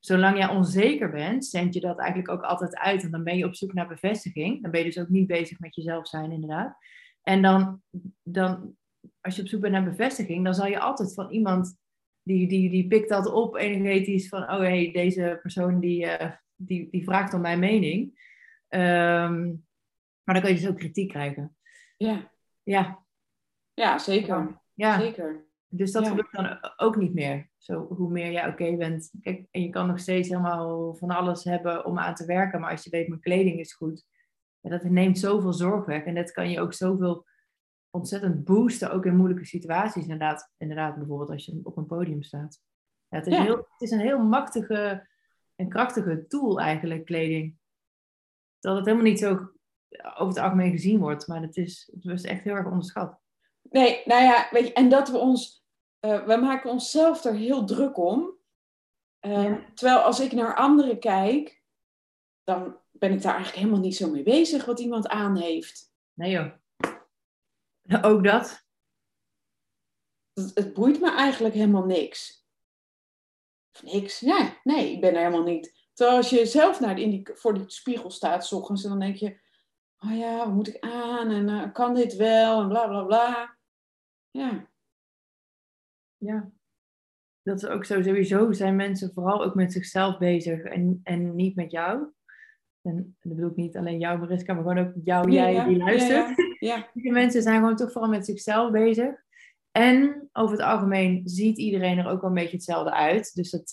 [0.00, 3.02] Zolang jij onzeker bent, zend je dat eigenlijk ook altijd uit.
[3.02, 4.62] En dan ben je op zoek naar bevestiging.
[4.62, 6.76] Dan ben je dus ook niet bezig met jezelf zijn, inderdaad.
[7.22, 7.82] En dan,
[8.22, 8.76] dan
[9.20, 11.76] als je op zoek bent naar bevestiging, dan zal je altijd van iemand
[12.22, 16.88] die, die, die pikt dat op energetisch van, oh hey, deze persoon die, eh, die,
[16.90, 18.26] die vraagt om mijn mening.
[18.68, 19.46] Ehm,
[20.22, 21.56] maar dan kun je dus ook kritiek krijgen.
[21.96, 22.32] ja,
[22.62, 23.04] Ja,
[23.74, 24.60] ja zeker.
[24.74, 25.00] ja.
[25.00, 25.46] zeker.
[25.70, 26.08] Dus dat Ja.
[26.08, 27.50] gebeurt dan ook niet meer.
[27.56, 29.12] Zo, hoe meer jij oké bent.
[29.22, 32.60] Kijk, en je kan nog steeds helemaal van alles hebben om aan te werken.
[32.60, 34.06] Maar als je weet, mijn kleding is goed.
[34.60, 36.04] Ja, dat neemt zoveel zorg weg.
[36.04, 37.26] En dat kan je ook zoveel
[37.98, 38.90] ontzettend boosten.
[38.92, 40.02] Ook in moeilijke situaties.
[40.02, 42.60] Inderdaad, inderdaad bijvoorbeeld als je op een podium staat.
[43.08, 43.42] Ja, het, is Ja.
[43.42, 45.08] Heel, het is een heel machtige
[45.54, 47.56] en krachtige tool eigenlijk, kleding.
[48.60, 49.30] Dat het helemaal niet zo
[49.92, 51.26] over het algemeen gezien wordt.
[51.26, 53.20] Maar het is, het is echt heel erg onderschat.
[53.62, 55.64] Nee, nou ja, weet je, en dat we ons,
[56.00, 58.36] eh, we maken onszelf er heel druk om.
[59.20, 59.64] Ehm, Ja.
[59.74, 61.62] Terwijl als ik naar anderen kijk,
[62.44, 65.92] dan ben ik daar eigenlijk helemaal niet zo mee bezig wat iemand aan heeft.
[66.12, 66.52] Nee joh.
[68.02, 68.66] Ook dat.
[70.32, 72.46] Het, het boeit me eigenlijk helemaal niks.
[73.72, 74.20] Of niks?
[74.20, 75.86] Ja, nee, ik ben er helemaal niet.
[75.92, 79.16] Terwijl als je zelf naar die, voor die spiegel staat, s ochtends, en dan denk
[79.16, 79.40] je,
[79.98, 81.30] oh ja, wat moet ik aan?
[81.30, 82.60] En eh, kan dit wel?
[82.60, 83.56] En bla bla bla.
[84.30, 84.68] Ja,
[86.16, 86.50] Ja.
[87.42, 88.02] Dat is ook zo.
[88.02, 92.12] Sowieso zijn mensen vooral ook met zichzelf bezig en, en niet met jou.
[92.88, 95.76] En dat bedoel ik niet alleen jou, Mariska, maar gewoon ook jou, jij ja, die
[95.76, 96.56] luistert.
[96.58, 96.88] Ja.
[96.94, 99.14] Die mensen zijn gewoon toch vooral met zichzelf bezig.
[99.70, 103.34] En over het algemeen ziet iedereen er ook wel een beetje hetzelfde uit.
[103.34, 103.72] Dus dat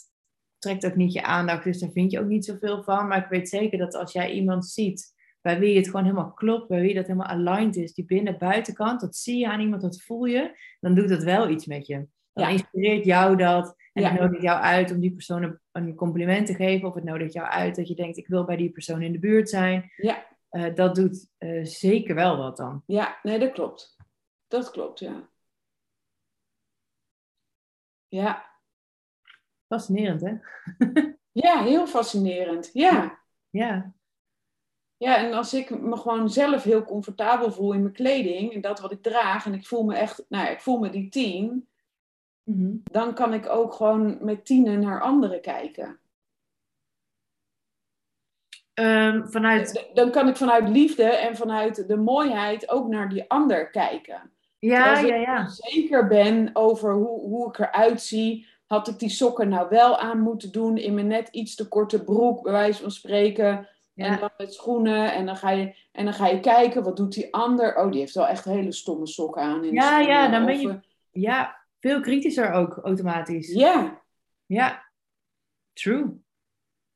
[0.57, 1.63] trekt ook niet je aandacht.
[1.63, 3.07] Dus daar vind je ook niet zoveel van.
[3.07, 6.67] Maar ik weet zeker dat als jij iemand ziet bij wie het gewoon helemaal klopt,
[6.67, 10.25] bij wie dat helemaal aligned is, die binnen-buitenkant, dat zie je aan iemand, dat voel
[10.25, 12.07] je, dan doet dat wel iets met je.
[12.33, 14.09] Dan inspireert jou dat en Ja.
[14.11, 16.87] het nodigt jou uit om die persoon een- compliment te geven.
[16.87, 19.19] Of het nodigt jou uit dat je denkt, ik wil bij die persoon in de
[19.19, 19.91] buurt zijn.
[19.97, 20.33] ja.
[20.49, 22.83] Eh, dat doet eh, zeker wel wat dan.
[22.85, 23.95] Ja, nee, dat klopt.
[24.47, 25.29] Dat klopt, ja.
[28.07, 28.53] Ja,
[29.67, 30.33] Fascinerend, hè?
[31.45, 32.69] ja heel fascinerend.
[32.73, 33.19] Ja.
[33.49, 33.93] Ja,
[34.97, 38.79] ja, en als ik me gewoon zelf heel comfortabel voel in mijn kleding en dat
[38.79, 41.69] wat ik draag en ik voel me echt, nou ja, ik voel me die tien,
[42.45, 42.75] Mhm.
[42.83, 45.99] dan kan ik ook gewoon met tienen naar anderen kijken.
[48.73, 49.89] ehm, vanuit...
[49.93, 54.31] Dan kan ik vanuit liefde en vanuit de mooiheid ook naar die ander kijken.
[54.59, 55.47] Ja, Als ik ja, ja.
[55.49, 58.47] zeker ben over hoe, hoe ik eruit zie.
[58.65, 62.03] Had ik die sokken nou wel aan moeten doen in mijn net iets te korte
[62.03, 63.69] broek, bij wijze van spreken.
[63.95, 65.13] En dan met schoenen.
[65.13, 67.75] En dan, ga je, en dan ga je kijken, wat doet die ander?
[67.77, 69.63] Oh, die heeft wel echt hele stomme sokken aan.
[69.63, 70.79] In Ja, ja, dan ben je-
[71.11, 73.51] ja, veel kritischer ook automatisch.
[73.53, 74.01] Ja,
[74.45, 74.91] Ja,
[75.73, 76.23] true.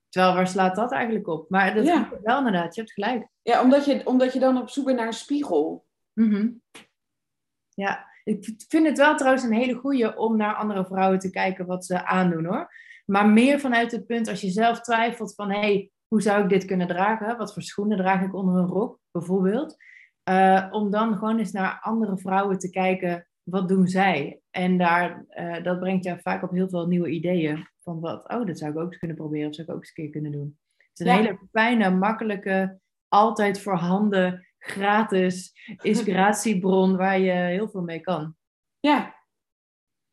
[0.10, 1.50] Terwijl, waar slaat dat eigenlijk op?
[1.50, 2.04] Maar dat Ja.
[2.04, 3.28] gebeurt wel inderdaad, je hebt gelijk.
[3.42, 5.86] ja omdat, je, omdat je dan op zoek bent naar een spiegel.
[6.14, 6.50] Mhm.
[7.70, 11.66] Ja, ik vind het wel trouwens een hele goeie om naar andere vrouwen te kijken
[11.66, 12.74] wat ze aandoen hoor.
[13.06, 16.50] Maar meer vanuit het punt als je zelf twijfelt van hé, hey, hoe zou ik
[16.50, 17.38] dit kunnen dragen?
[17.38, 19.76] Wat voor schoenen draag ik onder een rok bijvoorbeeld?
[20.24, 24.40] Eh, om dan gewoon eens naar andere vrouwen te kijken, wat doen zij?
[24.52, 27.68] En daar, eh, dat brengt jou vaak op heel veel nieuwe ideeën.
[27.82, 29.92] Van wat, oh, dat zou ik ook eens kunnen proberen of zou ik ook eens
[29.96, 30.58] een keer kunnen doen.
[30.78, 31.22] Het is een Ja.
[31.22, 38.36] hele fijne, makkelijke, altijd voorhanden, gratis inspiratiebron waar je heel veel mee kan.
[38.80, 39.16] Ja.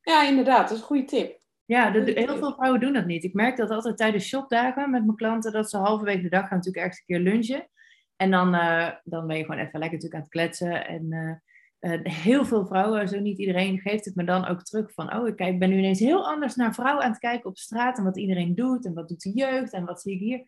[0.01, 0.61] Ja, inderdaad.
[0.69, 1.41] Dat is een goede tip.
[1.65, 3.25] Ja, heel veel vrouwen doen dat niet.
[3.25, 6.57] Ik merk dat altijd tijdens shopdagen met mijn klanten, dat ze halverwege de dag gaan
[6.57, 7.69] natuurlijk ergens een keer lunchen.
[8.17, 10.87] En dan, eh, dan ben je gewoon even lekker natuurlijk aan het kletsen.
[10.87, 11.33] En eh,
[11.79, 15.29] eh, heel veel vrouwen, zo niet iedereen, geeft het me dan ook terug van, oh,
[15.29, 18.05] ik kijk- ben nu ineens heel anders naar vrouwen aan het kijken op straat en
[18.05, 20.43] wat iedereen doet en wat doet de jeugd en wat zie ik hier.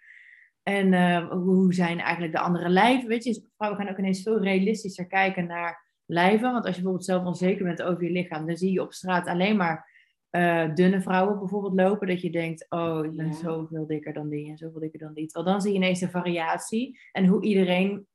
[0.63, 3.47] En eh, hoe zijn eigenlijk de andere lijven, weet je.
[3.57, 6.53] Vrouwen gaan ook ineens veel realistischer kijken naar lijven.
[6.53, 9.27] Want als je bijvoorbeeld zelf onzeker bent over je lichaam, dan zie je op straat
[9.27, 9.97] alleen maar
[10.31, 12.07] eh, dunne vrouwen bijvoorbeeld lopen.
[12.09, 13.33] Dat je denkt, oh, ik ben Ja.
[13.33, 15.27] zoveel dikker dan die en zoveel dikker dan die.
[15.27, 18.07] Terwijl dan zie je ineens de variatie en hoe iedereen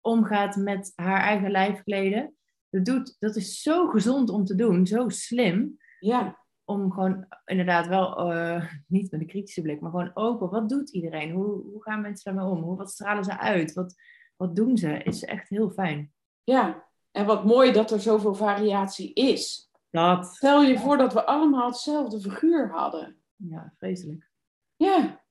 [0.00, 2.34] omgaat met haar eigen lijfkleden.
[2.70, 5.78] Dat, doet, dat is zo gezond om te doen, zo slim.
[5.98, 6.38] Ja.
[6.64, 10.50] Om gewoon inderdaad wel, eh, niet met een kritische blik, maar gewoon open.
[10.50, 11.30] Wat doet iedereen?
[11.30, 12.62] Hoe, hoe gaan mensen daarmee om?
[12.62, 13.72] Hoe, wat stralen ze uit?
[13.72, 13.94] Wat,
[14.36, 15.02] wat doen ze?
[15.02, 16.12] Is echt heel fijn.
[16.44, 16.88] Ja.
[17.10, 19.70] En wat mooi dat er zoveel variatie is.
[19.90, 20.26] Dat.
[20.26, 23.22] Stel je voor dat we allemaal hetzelfde figuur hadden.
[23.36, 24.30] Ja, vreselijk.
[24.76, 25.24] Ja.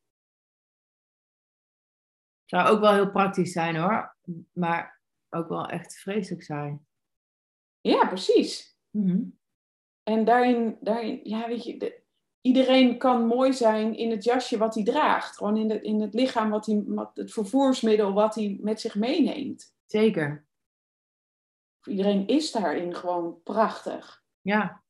[2.45, 4.15] Zou ook wel heel praktisch zijn hoor.
[4.51, 6.87] Maar ook wel echt vreselijk zijn.
[7.81, 8.77] Ja, precies.
[8.89, 9.21] Mhm.
[10.03, 12.01] En daarin, daarin ja, weet je, de-
[12.41, 15.37] iedereen kan mooi zijn in het jasje wat hij draagt.
[15.37, 18.95] Gewoon in, de, in het lichaam, wat hij, wat, het vervoersmiddel wat hij met zich
[18.95, 19.75] meeneemt.
[19.85, 20.47] Zeker.
[21.83, 24.23] Iedereen is daarin gewoon prachtig.
[24.41, 24.83] Ja.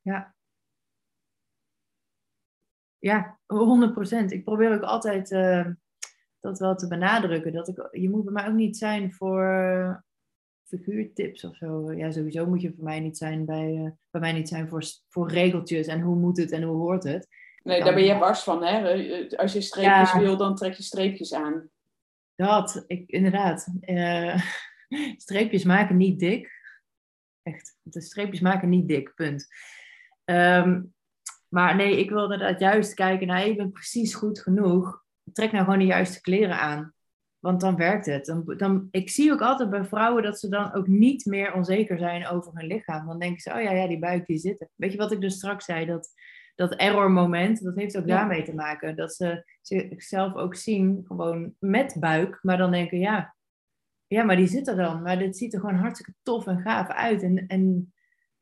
[0.00, 0.34] Ja.
[2.98, 4.32] Ja, 100 procent.
[4.32, 5.66] Ik probeer ook altijd eh,
[6.40, 7.52] dat wel te benadrukken.
[7.52, 10.04] Dat ik, je moet bij mij ook niet zijn voor
[10.66, 11.92] figuurtips of zo.
[11.92, 14.82] Ja, sowieso moet je voor mij niet zijn bij, eh, bij mij niet zijn voor,
[15.08, 17.28] voor regeltjes en hoe moet het en hoe hoort het.
[17.62, 18.88] Nee, daar ben je wars van, hè?
[18.88, 20.18] Eh, Als je streepjes Ja.
[20.18, 21.70] wil, dan trek je streepjes aan.
[22.34, 23.68] Dat, ik, inderdaad.
[23.80, 24.40] Eh,
[25.16, 26.50] streepjes maken niet dik.
[27.42, 29.46] Echt, de streepjes maken niet dik, punt.
[30.24, 30.82] Ehm,
[31.48, 35.04] maar nee, ik wil inderdaad juist kijken naar, je bent precies goed genoeg.
[35.32, 36.94] Trek nou gewoon de juiste kleren aan.
[37.46, 38.24] Want dan werkt het.
[38.24, 41.98] Dan, dan, ik zie ook altijd bij vrouwen dat ze dan ook niet meer onzeker
[41.98, 43.06] zijn over hun lichaam.
[43.06, 44.68] Dan denken ze, oh ja, ja die buik die zit er.
[44.74, 45.86] Weet je wat ik dus straks zei?
[45.86, 46.08] Dat,
[46.54, 48.16] dat error moment, dat heeft ook Ja.
[48.16, 48.96] daarmee te maken.
[48.96, 52.38] Dat ze zichzelf ook zien, gewoon met buik.
[52.42, 53.34] Maar dan denken, ja,
[54.06, 55.02] ja, maar die zit er dan.
[55.02, 57.22] Maar dit ziet er gewoon hartstikke tof en gaaf uit.
[57.22, 57.94] En, en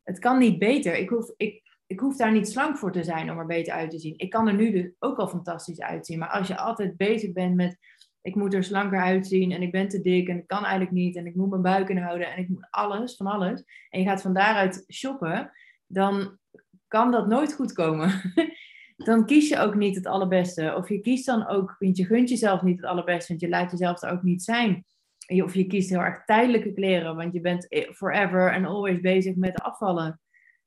[0.02, 0.96] het kan niet beter.
[0.96, 3.90] Ik hoef, ik, ik hoef daar niet slank voor te zijn om er beter uit
[3.90, 4.14] te zien.
[4.16, 6.18] Ik kan er nu dus ook al fantastisch uitzien.
[6.18, 7.76] Maar als je altijd bezig bent met,
[8.24, 11.16] ik moet er slanker uitzien en ik ben te dik en ik kan eigenlijk niet
[11.16, 13.64] en ik moet mijn buik inhouden en ik moet alles, van alles.
[13.88, 15.52] En je gaat van daaruit shoppen,
[15.86, 16.38] dan
[16.88, 18.32] kan dat nooit goed komen.
[19.08, 20.74] dan kies je ook niet het allerbeste.
[20.76, 23.70] Of je kiest dan ook, want je gunt jezelf niet het allerbeste, want je laat
[23.70, 24.84] jezelf er ook niet zijn.
[25.26, 29.36] Of je kiest heel erg tijdelijke kleren, want je bent eh, forever and always bezig
[29.36, 30.20] met afvallen.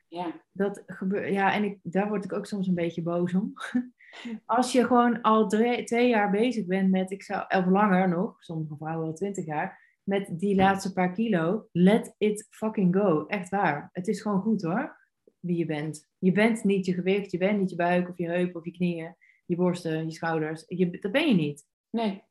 [0.07, 0.41] Ja.
[0.51, 3.53] Dat gebeurt, ja, en ik, daar word ik ook soms een beetje boos om.
[4.45, 8.43] Als je gewoon al drie- twee jaar bezig bent met, ik zou, of langer nog,
[8.43, 13.25] sommige vrouwen wel twintig jaar, met die laatste paar kilo, let it fucking go.
[13.25, 13.89] Echt waar.
[13.91, 14.97] Het is gewoon goed hoor,
[15.39, 16.09] wie je bent.
[16.17, 18.71] Je bent niet je gewicht, je bent niet je buik of je heup of je
[18.71, 20.63] knieën, je borsten, je schouders.
[20.67, 21.65] Je, dat ben je niet.
[21.89, 22.23] Nee.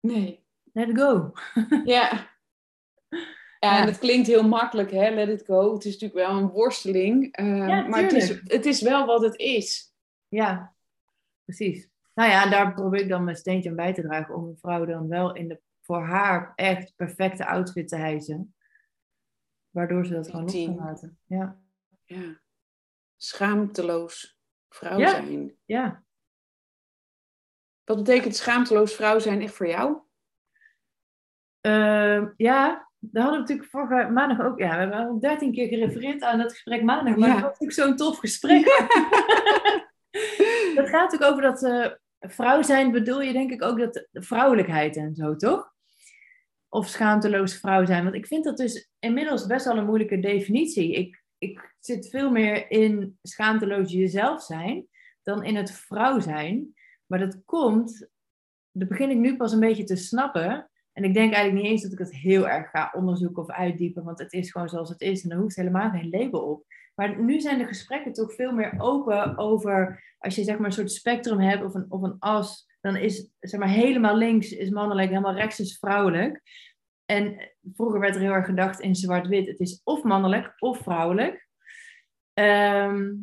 [0.00, 0.46] Nee.
[0.72, 1.32] Let it go.
[1.84, 2.26] Ja.
[3.60, 3.80] Ja, Ja.
[3.80, 5.10] en het klinkt heel makkelijk, hè?
[5.10, 5.72] Let it go.
[5.74, 7.32] Het is natuurlijk wel een worsteling.
[7.32, 9.94] eh, Ja, maar het is, het is wel wat het is.
[10.28, 10.74] Ja,
[11.48, 11.88] precies.
[12.14, 14.58] Nou ja, en daar probeer ik dan mijn steentje aan bij te dragen om een
[14.58, 18.54] vrouw dan wel in de voor haar echt perfecte outfit te hijsen.
[19.70, 21.18] Waardoor ze dat gewoon los kan laten.
[21.26, 21.60] Ja,
[22.04, 22.40] Ja.
[23.16, 24.38] Schaamteloos
[24.68, 25.08] vrouw Ja.
[25.10, 25.56] zijn.
[25.64, 26.04] ja.
[27.84, 29.98] Wat betekent schaamteloos vrouw zijn echt voor jou?
[31.66, 34.58] Uh, ja, daar hadden we natuurlijk vorige maandag ook.
[34.58, 37.16] Ja, we hebben al dertien keer gerefereerd aan het gesprek maandag.
[37.16, 37.34] Maar ja.
[37.34, 38.66] dat was natuurlijk zo'n tof gesprek.
[40.76, 41.86] dat gaat natuurlijk over dat uh,
[42.20, 45.72] vrouw zijn, bedoel je denk ik ook dat vrouwelijkheid en zo, toch?
[46.68, 48.02] Of schaamteloos vrouw zijn.
[48.02, 50.92] Want ik vind dat dus inmiddels best wel een moeilijke definitie.
[50.92, 54.86] Ik, ik zit veel meer in schaamteloos jezelf zijn
[55.22, 56.74] dan in het vrouw zijn.
[57.06, 58.08] Maar dat komt,
[58.70, 60.70] dat begin ik nu pas een beetje te snappen.
[60.92, 64.04] En ik denk eigenlijk niet eens dat ik het heel erg ga onderzoeken of uitdiepen,
[64.04, 66.64] want het is gewoon zoals het is en er hoeft helemaal geen label op.
[66.98, 70.72] Maar nu zijn de gesprekken toch veel meer open over, als je zeg maar een
[70.72, 74.70] soort spectrum hebt of een, of een as, dan is zeg maar helemaal links is
[74.70, 76.42] mannelijk, helemaal rechts is vrouwelijk.
[77.04, 81.48] En vroeger werd er heel erg gedacht in zwart-wit, het is of mannelijk of vrouwelijk.
[82.34, 83.14] Ehm,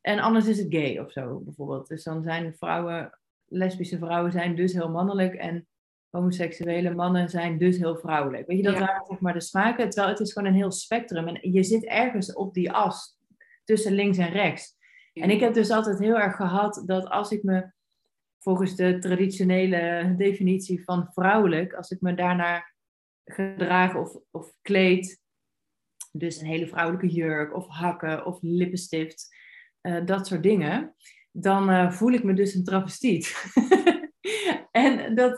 [0.00, 1.88] en anders is het gay of zo, bijvoorbeeld.
[1.88, 5.66] Dus dan zijn vrouwen, lesbische vrouwen zijn dus heel mannelijk en
[6.14, 8.46] homoseksuele mannen zijn dus heel vrouwelijk.
[8.46, 8.80] Weet je, dat ja.
[8.80, 11.28] waren zeg maar de smaken, terwijl het is gewoon een heel spectrum.
[11.28, 13.18] En je zit ergens op die as
[13.64, 14.76] tussen links en rechts.
[15.12, 17.72] En ik heb dus altijd heel erg gehad dat als ik me
[18.38, 22.74] volgens de traditionele definitie van vrouwelijk, als ik me daarnaar
[23.24, 25.20] gedraag of, of kleed,
[26.12, 29.36] dus een hele vrouwelijke jurk of hakken of lippenstift,
[29.82, 30.94] uh, dat soort dingen,
[31.30, 33.52] dan uh, voel ik me dus een travestiet.
[34.74, 35.36] en dat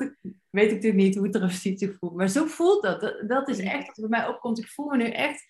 [0.51, 3.01] weet ik natuurlijk niet hoe travestiet zich voelt, maar zo voelt dat.
[3.01, 3.28] dat.
[3.28, 4.59] Dat is echt wat bij mij opkomt.
[4.59, 5.45] Ik voel me nu echt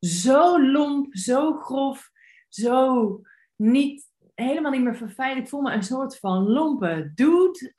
[0.00, 2.10] zo lomp, zo grof,
[2.48, 3.20] zo
[3.56, 5.38] niet, helemaal niet meer verfijnd.
[5.38, 7.74] Ik voel me een soort van lompe dude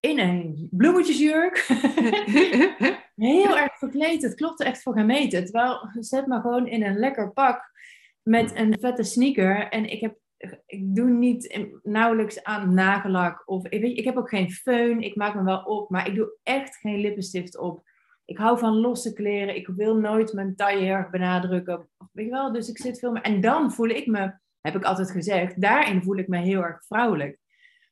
[0.00, 1.56] in een bloemetjesjurk.
[3.16, 4.22] Heel erg verkleed.
[4.22, 5.44] Het klopte echt voor gemeten.
[5.44, 7.70] Terwijl, zet me gewoon in een lekker pak
[8.22, 9.68] met een vette sneaker.
[9.68, 10.18] En ik, heb,
[10.66, 13.42] ik doe niet nauwelijks aan nagellak.
[13.46, 14.98] Of, ik, weet, ik heb ook geen föhn.
[14.98, 15.90] Ik maak me wel op.
[15.90, 17.82] Maar ik doe echt geen lippenstift op.
[18.24, 19.56] Ik hou van losse kleren.
[19.56, 21.88] Ik wil nooit mijn taille heel erg benadrukken.
[22.12, 22.52] Weet je wel?
[22.52, 23.22] Dus ik zit veel meer...
[23.22, 26.84] En dan voel ik me, heb ik altijd gezegd, daarin voel ik me heel erg
[26.86, 27.38] vrouwelijk.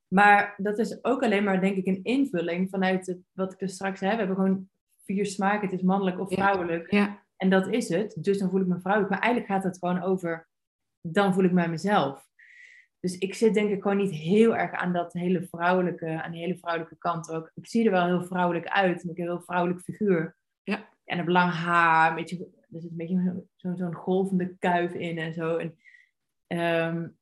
[0.09, 3.72] Maar dat is ook alleen maar, denk ik, een invulling vanuit het, wat ik dus
[3.74, 4.11] straks heb.
[4.11, 4.68] We hebben gewoon
[5.05, 5.68] vier smaken.
[5.68, 6.90] Het is mannelijk of vrouwelijk.
[6.90, 7.22] Ja.
[7.36, 8.16] En dat is het.
[8.20, 9.12] Dus dan voel ik me vrouwelijk.
[9.12, 10.48] Maar eigenlijk gaat het gewoon over,
[11.00, 12.30] dan voel ik mij mezelf.
[13.03, 16.40] Dus ik zit denk ik gewoon niet heel erg aan dat hele vrouwelijke, aan die
[16.40, 17.50] hele vrouwelijke kant ook.
[17.55, 19.03] Ik zie er wel heel vrouwelijk uit.
[19.03, 20.36] En ik heb een heel vrouwelijk figuur.
[20.62, 20.88] Ja.
[21.05, 22.09] En een lang haar.
[22.09, 25.57] Een beetje, er zit een beetje zo'n zo golvende kuif in en zo.
[25.57, 25.76] En,
[26.86, 27.16] um,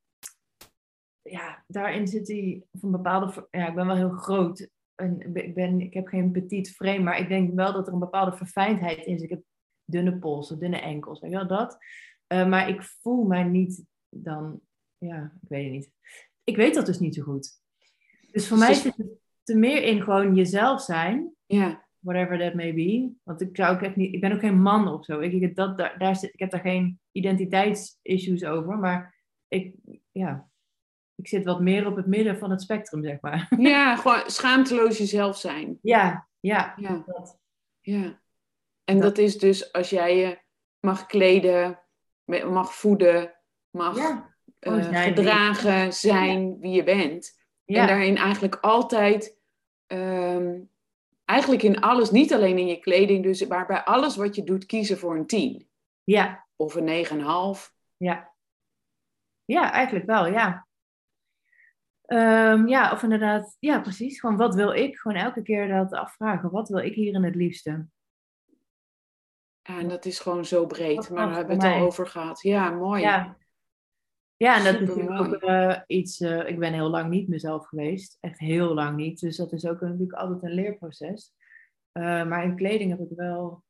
[1.22, 3.48] ja, daarin zit die van bepaalde.
[3.50, 4.68] Ja, ik ben wel heel groot.
[4.94, 7.98] En ik, ben, ik heb geen petit frame, maar ik denk wel dat er een
[7.98, 9.30] bepaalde verfijndheid in zit.
[9.30, 9.42] Ik heb
[9.84, 11.78] dunne polsen, dunne enkels, weet je wel dat.
[12.32, 14.60] Uh, maar ik voel mij niet dan,
[15.00, 15.90] ja, ik weet het niet.
[16.44, 17.60] Ik weet dat dus niet zo goed.
[18.30, 21.34] Dus voor dus mij zit het te meer in gewoon jezelf zijn.
[21.46, 21.88] Ja.
[21.98, 23.12] Whatever that may be.
[23.22, 25.20] Want ik zou ook echt niet, ik ben ook geen man of zo.
[25.20, 29.14] Ik, ik, dat, daar, daar zit, ik heb daar geen identiteitsissues over, maar
[29.48, 29.74] ik,
[30.10, 30.50] ja,
[31.14, 33.48] ik zit wat meer op het midden van het spectrum, zeg maar.
[33.58, 35.78] Ja, gewoon schaamteloos jezelf zijn.
[35.82, 36.74] Ja, ja.
[36.76, 37.02] Ja.
[37.06, 37.38] Dat.
[37.80, 38.20] ja.
[38.84, 40.38] En dat is dus als jij je
[40.80, 41.80] mag kleden,
[42.24, 43.34] mag voeden,
[43.70, 44.29] mag Ja.
[44.60, 47.38] Eh, Oh, zijn gedragen, zijn wie je bent.
[47.64, 47.80] Ja.
[47.80, 49.38] En daarin eigenlijk altijd,
[49.86, 50.60] ehm,
[51.24, 54.66] eigenlijk in alles, niet alleen in je kleding, dus, maar bij alles wat je doet,
[54.66, 55.68] kiezen voor een 10
[56.04, 57.72] Ja, of een 9,5.
[57.96, 58.28] ja.
[59.44, 60.66] Ja, eigenlijk wel, ja.
[62.04, 64.20] Ehm, ja, of inderdaad, ja, precies.
[64.20, 64.98] Gewoon wat wil ik?
[64.98, 66.50] Gewoon elke keer dat afvragen.
[66.50, 67.86] Wat wil ik hierin het liefste?
[69.62, 72.42] En dat is gewoon zo breed, maar daar hebben we het al over gehad.
[72.42, 73.02] Ja, mooi.
[73.02, 73.36] Ja.
[74.42, 76.20] Ja, en dat is natuurlijk ook eh, iets.
[76.20, 78.16] eh, ik ben heel lang niet mezelf geweest.
[78.20, 79.20] Echt heel lang niet.
[79.20, 81.32] Dus dat is ook natuurlijk altijd een leerproces.
[81.92, 83.64] Eh, maar in kleding heb ik wel.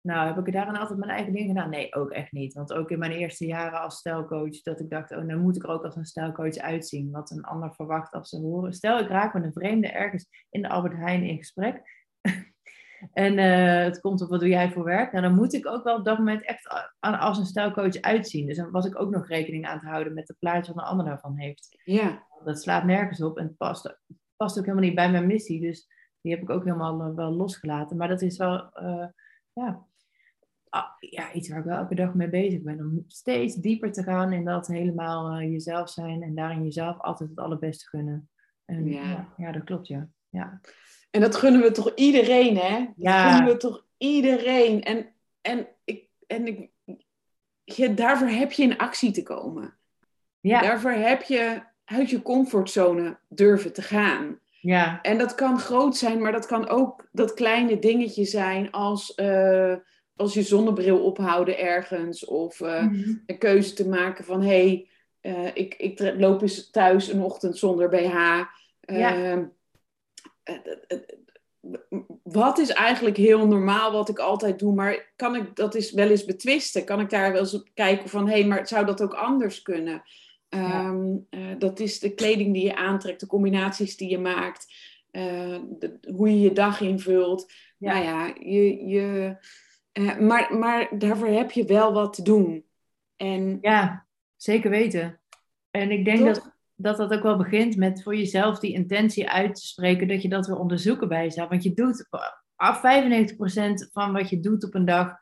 [0.00, 1.70] Nou, heb ik daarin altijd mijn eigen dingen gedaan?
[1.70, 2.54] Nee, ook echt niet.
[2.54, 5.62] Want ook in mijn eerste jaren als stijlcoach, dat ik dacht, oh, nou moet ik
[5.62, 7.10] er ook als een stijlcoach uitzien.
[7.10, 8.72] Wat een ander verwacht als ze horen.
[8.72, 11.82] Stel, ik raak met een vreemde ergens in de Albert Heijn in gesprek.
[13.12, 15.12] en eh, het komt op wat doe jij voor werk?
[15.12, 18.46] Nou, dan moet ik ook wel op dat moment echt als een stijlcoach uitzien.
[18.46, 20.88] Dus dan was ik ook nog rekening aan te houden met de plaatje wat een
[20.88, 21.80] ander daarvan heeft.
[21.84, 23.96] Ja, Dat slaat nergens op en het past, het
[24.36, 25.60] past ook helemaal niet bij mijn missie.
[25.60, 25.88] Dus
[26.20, 27.96] die heb ik ook helemaal eh, wel losgelaten.
[27.96, 29.06] Maar dat is wel, eh,
[29.52, 29.86] ja,
[30.68, 32.78] ah, ja, iets waar ik wel elke dag mee bezig ben.
[32.78, 37.38] Om steeds dieper te gaan in dat helemaal jezelf zijn en daarin jezelf altijd het
[37.38, 38.30] allerbeste gunnen.
[38.64, 39.02] En, Ja.
[39.02, 39.28] ja.
[39.36, 40.08] Ja, dat klopt, ja.
[40.28, 40.60] ja.
[41.10, 42.78] En dat gunnen we toch iedereen, hè?
[42.78, 43.30] Dat Ja.
[43.30, 44.82] gunnen we toch iedereen.
[44.82, 46.70] En, en, ik, en ik,
[47.64, 49.78] je, daarvoor heb je in actie te komen.
[50.40, 54.38] Ja, Daarvoor heb je uit je comfortzone durven te gaan.
[54.60, 55.02] Ja.
[55.02, 59.74] En dat kan groot zijn, maar dat kan ook dat kleine dingetje zijn als, eh,
[60.16, 62.24] als je zonnebril ophouden ergens.
[62.24, 63.22] Of uh, mm-hmm.
[63.26, 64.88] een keuze te maken van hé, hey,
[65.22, 68.42] uh, ik, ik loop eens thuis een ochtend zonder BH.
[68.80, 69.50] Ja.
[70.48, 75.92] Ehm, wat is eigenlijk heel normaal wat ik altijd doe, maar kan ik dat is
[75.92, 76.84] wel eens betwisten?
[76.84, 79.62] Kan ik daar wel eens op kijken van hé, hey, maar zou dat ook anders
[79.62, 80.02] kunnen?
[80.48, 84.66] Ehm, eh, dat is de kleding die je aantrekt, de combinaties die je maakt,
[85.12, 87.52] uh, de, hoe je je dag invult.
[87.78, 87.92] Ja.
[87.92, 89.36] Nou ja, je, je,
[89.92, 92.64] uh, maar, maar daarvoor heb je wel wat te doen.
[93.16, 95.20] En, ja, zeker weten.
[95.70, 99.54] En ik denk dat, dat dat ook wel begint met voor jezelf die intentie uit
[99.54, 101.48] te spreken, dat je dat wil onderzoeken bij jezelf.
[101.48, 102.08] Want je doet
[102.56, 102.80] af 95%
[103.92, 105.16] van wat je doet op een dag,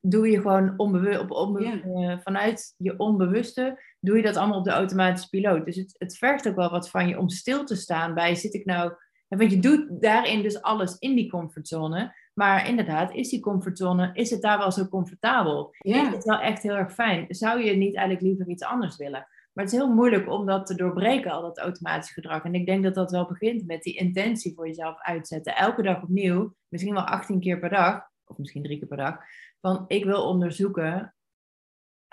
[0.00, 4.70] doe je gewoon onbewust, op onbe vanuit je onbewuste doe je dat allemaal op de
[4.70, 5.64] automatische piloot.
[5.64, 8.54] Dus het, het vergt ook wel wat van je om stil te staan bij, zit
[8.54, 8.92] ik nou...
[9.28, 12.14] Want je doet daarin dus alles in die comfortzone.
[12.34, 15.74] Maar inderdaad, is die comfortzone, is het daar wel zo comfortabel?
[15.78, 16.06] Ja.
[16.06, 17.26] Is het wel echt heel erg fijn?
[17.28, 19.26] Zou je niet eigenlijk liever iets anders willen?
[19.52, 22.44] Maar het is heel moeilijk om dat te doorbreken, al dat automatische gedrag.
[22.44, 25.56] En ik denk dat dat wel begint met die intentie voor jezelf uitzetten.
[25.56, 29.18] Elke dag opnieuw, misschien wel 18 keer per dag, of misschien drie keer per dag.
[29.60, 31.14] Van ik wil onderzoeken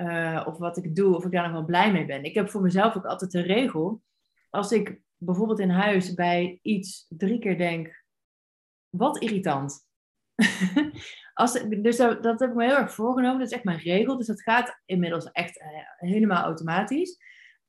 [0.01, 2.23] uh, of wat ik doe, of ik daar nog wel blij mee ben.
[2.23, 4.01] Ik heb voor mezelf ook altijd een regel.
[4.49, 8.03] Als ik bijvoorbeeld in huis bij iets drie keer denk,
[8.89, 9.87] wat irritant.
[11.39, 13.39] Als, dus dat, dat, heb ik me heel erg voorgenomen.
[13.39, 14.17] Dat is echt mijn regel.
[14.17, 15.67] Dus dat gaat inmiddels echt uh,
[15.97, 17.17] helemaal automatisch.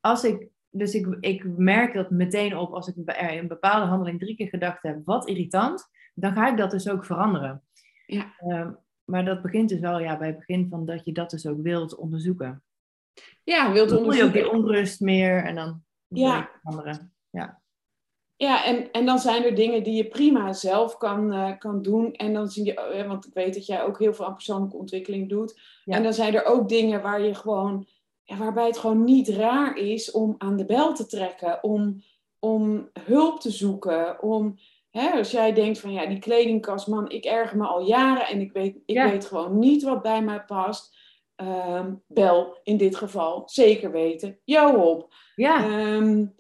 [0.01, 4.37] Als ik, dus ik, ik merk dat meteen op als ik een bepaalde handeling drie
[4.37, 7.62] keer gedacht heb, wat irritant, dan ga ik dat dus ook veranderen.
[8.07, 8.35] Ja.
[8.41, 8.71] Uh,
[9.05, 11.62] maar dat begint dus wel ja, bij het begin van dat je dat dus ook
[11.62, 12.62] wilt onderzoeken.
[13.43, 14.16] Ja, wilt onderzoeken.
[14.16, 16.51] je ook die onrust meer en dan ja.
[16.62, 17.12] anderen.
[17.31, 17.60] Ja.
[18.41, 22.14] Ja, en, en dan zijn er dingen die je prima zelf kan, uh, kan doen.
[22.14, 24.76] En dan zie je, uh, want ik weet dat jij ook heel veel aan persoonlijke
[24.76, 25.61] ontwikkeling doet.
[25.84, 25.97] Ja.
[25.97, 27.86] En dan zijn er ook dingen waar je gewoon,
[28.24, 32.03] ja, waarbij het gewoon niet raar is om aan de bel te trekken, om,
[32.38, 34.59] om hulp te zoeken, om
[34.91, 38.41] Hè, als jij denkt van ja, die kledingkast, man, ik erger me al jaren en
[38.41, 40.99] ik weet, ik weet gewoon niet wat bij mij past.
[41.36, 45.14] Um, bel in dit geval, zeker weten, jou op.
[45.34, 45.82] Ja.
[45.95, 46.34] Um,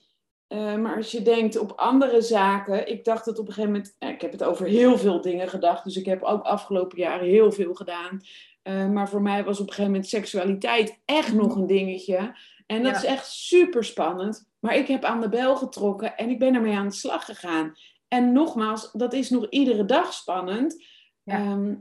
[0.52, 3.96] uh, maar als je denkt op andere zaken, ik dacht dat op een gegeven moment,
[3.98, 7.52] ik heb het over heel veel dingen gedacht, dus ik heb ook afgelopen jaren heel
[7.52, 8.20] veel gedaan.
[8.62, 12.36] Uh, maar voor mij was op een gegeven moment seksualiteit echt nog een dingetje.
[12.66, 14.48] En dat is echt super spannend.
[14.58, 17.74] Maar ik heb aan de bel getrokken en ik ben ermee aan de slag gegaan.
[18.08, 20.84] En nogmaals, dat is nog iedere dag spannend.
[21.24, 21.74] Ehm,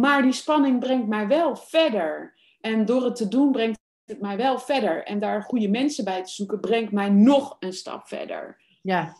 [0.00, 2.34] maar die spanning brengt mij wel verder.
[2.60, 5.04] En door het te doen brengt het mij wel verder.
[5.04, 8.62] En daar goede mensen bij te zoeken brengt mij nog een stap verder.
[8.82, 9.16] Ja,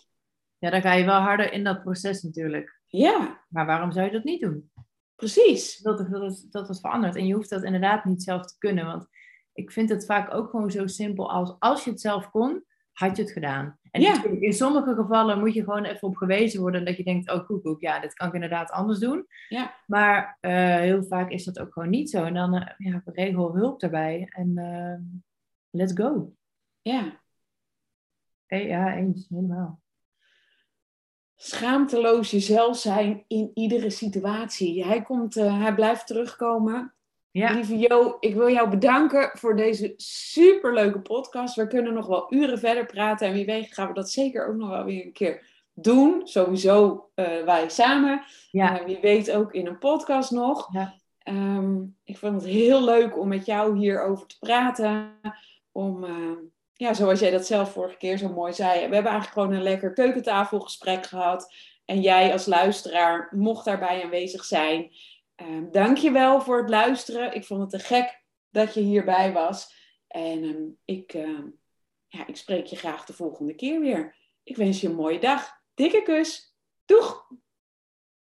[0.58, 2.80] ja dan ga je wel harder in dat proces natuurlijk.
[2.86, 3.44] Ja.
[3.48, 4.70] Maar waarom zou je dat niet doen?
[5.14, 5.78] Precies.
[5.78, 7.16] Dat, dat, dat het verandert.
[7.16, 8.86] En je hoeft dat inderdaad niet zelf te kunnen.
[8.86, 9.06] Want
[9.52, 12.64] ik vind het vaak ook gewoon zo simpel als als je het zelf kon,
[12.98, 13.78] had je het gedaan.
[13.90, 14.24] En ja.
[14.24, 17.80] in sommige gevallen moet je gewoon even op gewezen worden dat je denkt, oh koekoek,
[17.80, 19.26] ja, dit kan ik inderdaad anders doen.
[19.48, 19.74] Ja.
[19.86, 22.24] Maar uh, heel vaak is dat ook gewoon niet zo.
[22.24, 25.20] En dan uh, ja, regel hulp daarbij en uh,
[25.70, 26.32] let's go.
[26.82, 27.20] Ja.
[28.46, 29.80] Hey, ja, eens, helemaal.
[31.34, 34.84] Schaamteloos jezelf zijn in iedere situatie.
[34.84, 36.94] Hij, komt, hij blijft terugkomen.
[37.36, 37.52] Ja.
[37.52, 41.54] Lieve Jo, ik wil jou bedanken voor deze superleuke podcast.
[41.54, 43.26] We kunnen nog wel uren verder praten.
[43.26, 46.20] En wie weet gaan we dat zeker ook nog wel weer een keer doen.
[46.24, 48.22] Sowieso uh, wij samen.
[48.50, 48.80] Ja.
[48.80, 50.68] Uh, wie weet ook in een podcast nog.
[50.72, 50.94] Ja.
[51.24, 55.20] Um, ik vond het heel leuk om met jou hierover te praten.
[55.72, 56.38] Om, uh,
[56.72, 58.74] ja, zoals jij dat zelf vorige keer zo mooi zei.
[58.74, 61.54] We hebben eigenlijk gewoon een lekker keukentafelgesprek gehad.
[61.84, 64.90] En jij als luisteraar mocht daarbij aanwezig zijn.
[65.36, 67.34] Um, dankjewel voor het luisteren.
[67.34, 69.74] Ik vond het te gek dat je hierbij was.
[70.06, 71.44] En um, ik, uh,
[72.08, 74.16] ja, ik spreek je graag de volgende keer weer.
[74.42, 75.60] Ik wens je een mooie dag.
[75.74, 76.56] Dikke kus.
[76.84, 77.28] Doeg!